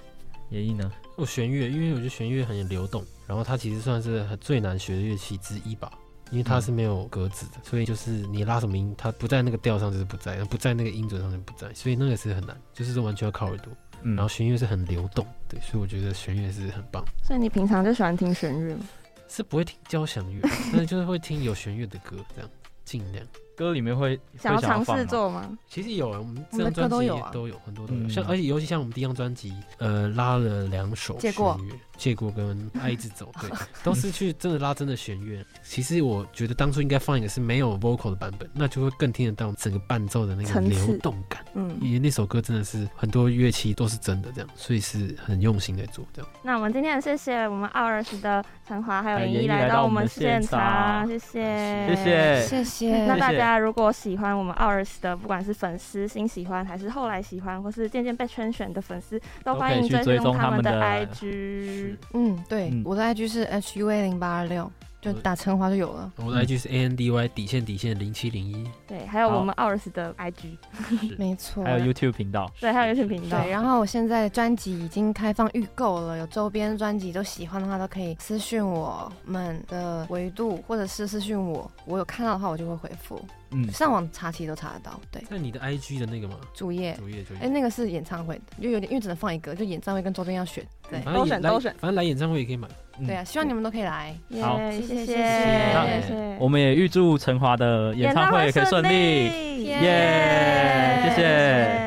[0.49, 0.91] 演绎呢？
[1.15, 5.91] 我弦乐，因为我觉得弦乐很流动，然后它其实算是最难学的乐器之一吧，
[6.31, 13.73] 因为它是没有格子的，嗯、所以就是你拉什么音，它不在那个调上就是不在，不在那个音准上就不在，所以那个是很难，就是完全要靠耳朵。
[14.03, 17.03] 嗯、然后弦乐是很流动，对，所以我觉得弦乐是很棒。
[17.23, 18.85] 所以你平常就喜欢听弦乐吗？
[19.27, 20.39] 是不会听交响乐，
[20.71, 22.49] 但是就是会听有弦乐的歌，这样
[22.85, 23.25] 尽量。
[23.57, 25.49] 歌里面会想要尝试做吗？
[25.67, 31.59] 其实有啊，我们这张专辑都有都有很多都有，像而且尤其像我们第一张专辑，呃，拉了两首弦乐，
[31.97, 33.49] 借过跟 爱一直走，对，
[33.83, 35.43] 都是去真的拉真的弦乐。
[35.63, 41.43] 其实我觉得当初应该放一个是没有 vocal 的版本，那就会更听得到整个伴奏的那个流动感。
[41.55, 46.31] 嗯，因为那首歌真的是很多乐器都是真的这样，所以是很用心在做这样。
[46.43, 53.05] 那我们今天很谢谢我们 OURs 的陈华还有严艺来到我们现场，谢谢，谢谢，谢谢。
[53.07, 53.46] 那大家。
[53.47, 61.95] 大家如果喜欢我们 OURs 的，不管是粉丝新喜欢，还是后来喜欢，或是渐渐被圈选的粉丝，都欢迎追踪他们的 IG。
[62.11, 64.69] 嗯，对，嗯、我的 IG 是 HUA 零八二六。
[65.13, 66.11] 就打陈华就有了。
[66.17, 68.69] 我的 IG 是 A N D Y 底线底线零七零一。
[68.87, 70.57] 对，还有我们 OURs 的 IG，
[71.17, 71.63] 没错。
[71.63, 72.51] 还有 YouTube 频道。
[72.59, 73.41] 对，还有 YouTube 频道。
[73.41, 83.19] 对，然后我现在专辑已经开放预购了，有周边专辑，都喜欢的话都可以私信我们的维度，或者是私信我，我有看到的话我就会回复。
[83.51, 84.99] 嗯，上网查其实都查得到。
[85.09, 85.23] 对。
[85.29, 86.35] 那你的 IG 的那个吗？
[86.53, 86.93] 主页。
[86.95, 87.39] 主页主页。
[87.41, 90.65] 哎，那个是演唱会的，就有点，因为只能放一个，就演唱会跟周边要选。
[90.89, 92.67] 对，都选都选，反正来演唱会也可以买。
[93.05, 94.15] 对啊，希望你们都可以来。
[94.41, 96.37] 好，谢谢谢谢。
[96.39, 99.65] 我们也预祝陈华的演唱会也可以顺利。
[99.65, 101.86] 耶，谢谢。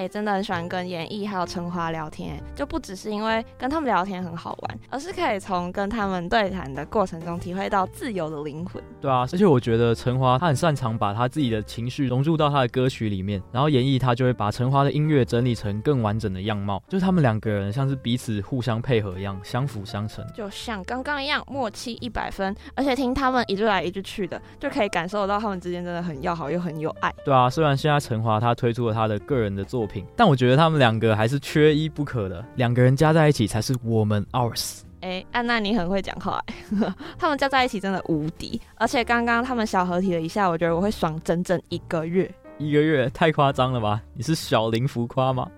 [0.00, 8.82] 哎、欸，真的很喜欢跟演艺还有陈华聊天，就不只是因为跟他们聊天很好玩，而是可以从跟他们对谈的过程中体会到自由的灵魂。
[8.98, 22.56] 对啊，而且我觉得陈华他很擅长把他自己的情绪融入到他的歌曲里面，然后演绎他就会把陈华的音乐整理成更完整的样貌，就是他们两个人像是彼此互相配合一样，相辅相成，就像刚刚一样默契一百分。
[22.74, 27.14] 而且听他们一句来一句去的，就可以感受到他们之间真的很要好又很有爱。
[27.22, 34.80] 对啊，虽然现在陈华他推出了他的个人的作品，但我觉得他们两个还是缺一不可的，两个人加在一起才是我们 OURs。
[35.00, 36.42] 哎、欸，安娜你很会讲话，
[37.18, 38.60] 他们加在一起真的无敌。
[38.76, 42.30] 而且刚刚他们小合体了一下，我觉得我会爽整整一个月。
[42.58, 44.02] 一个月太夸张了吧？
[44.12, 45.48] 你是小林浮夸吗？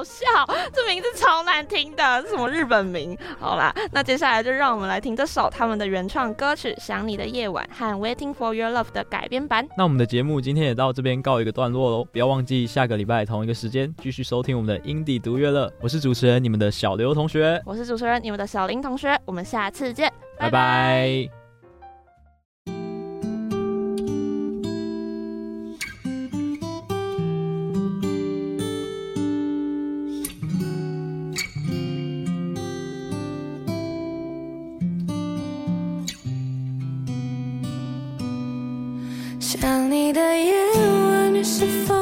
[0.00, 0.24] 好笑，
[0.72, 3.14] 这名字超难听的，是什么日本名？
[3.38, 9.68] 好啦，那接下来就让我们来听这首他们的原创歌曲《想你的夜晚》和《Waiting for Your Love》的改编版。
[9.76, 15.70] 那我们的节目今天也到这边告一个段落喽，不要忘记下个礼拜同一个时间继续收听我们的 indie 独乐乐。
[15.82, 20.50] 我是主持人你们的小刘同学，我是主持人你们的小林同学，我们下次见，拜拜。
[20.50, 21.39] 拜拜。
[39.60, 41.94] 想你的夜晚，你是否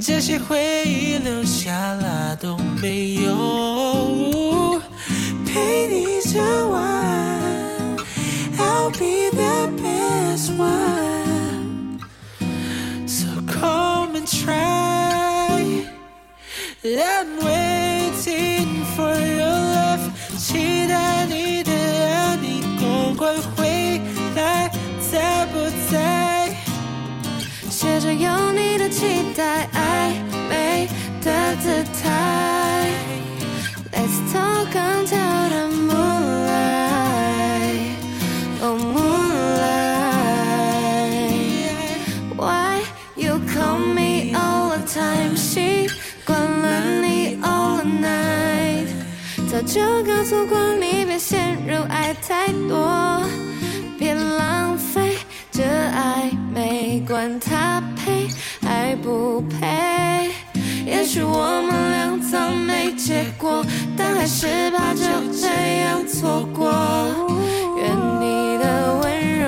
[0.00, 4.80] 这些回忆留下了都没有，
[5.44, 7.04] 陪你整晚
[8.56, 11.98] ，I'll be the best one。
[13.06, 14.26] So come and。
[14.26, 15.84] Try,
[16.82, 20.00] I'm waiting for your love，
[20.38, 24.00] 期待你的爱，你赶快回
[24.34, 24.70] 来，
[25.10, 25.58] 在不
[25.90, 26.54] 在？
[27.68, 29.68] 写着有你的期待，
[33.92, 36.80] Let's talk until the moonlight.
[38.60, 39.20] The moonlight.
[42.36, 42.82] Why
[43.16, 45.36] you call me all the time?
[45.36, 45.88] 思习
[46.24, 48.88] 惯了你 all the night.
[49.50, 53.22] 早就告诉过你别陷入爱太多，
[53.98, 55.18] 别浪费
[55.50, 57.04] 这暧昧。
[57.06, 58.28] 管他配
[58.66, 60.30] 爱不配。
[60.90, 63.64] 也许我们俩早没结果，
[63.96, 65.46] 但还是怕就这
[65.82, 66.70] 样错过。
[67.78, 68.64] 愿你的
[69.00, 69.04] 温
[69.38, 69.46] 柔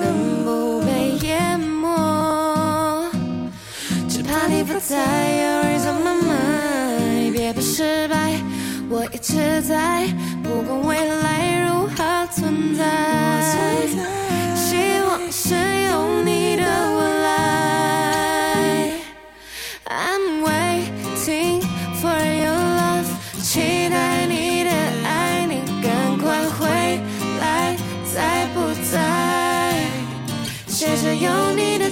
[0.00, 0.02] 能
[0.44, 0.88] 不被
[1.26, 1.86] 淹没。
[4.66, 4.96] 不再
[5.40, 8.34] 有 worries on my mind，别怕失败，
[8.90, 10.06] 我一直在，
[10.42, 12.82] 不管未来如何存在。
[14.54, 15.54] 希望是
[15.90, 16.62] 有你的
[16.98, 17.00] 未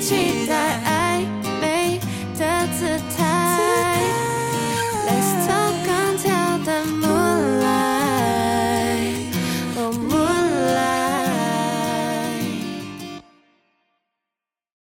[0.00, 0.97] 期待。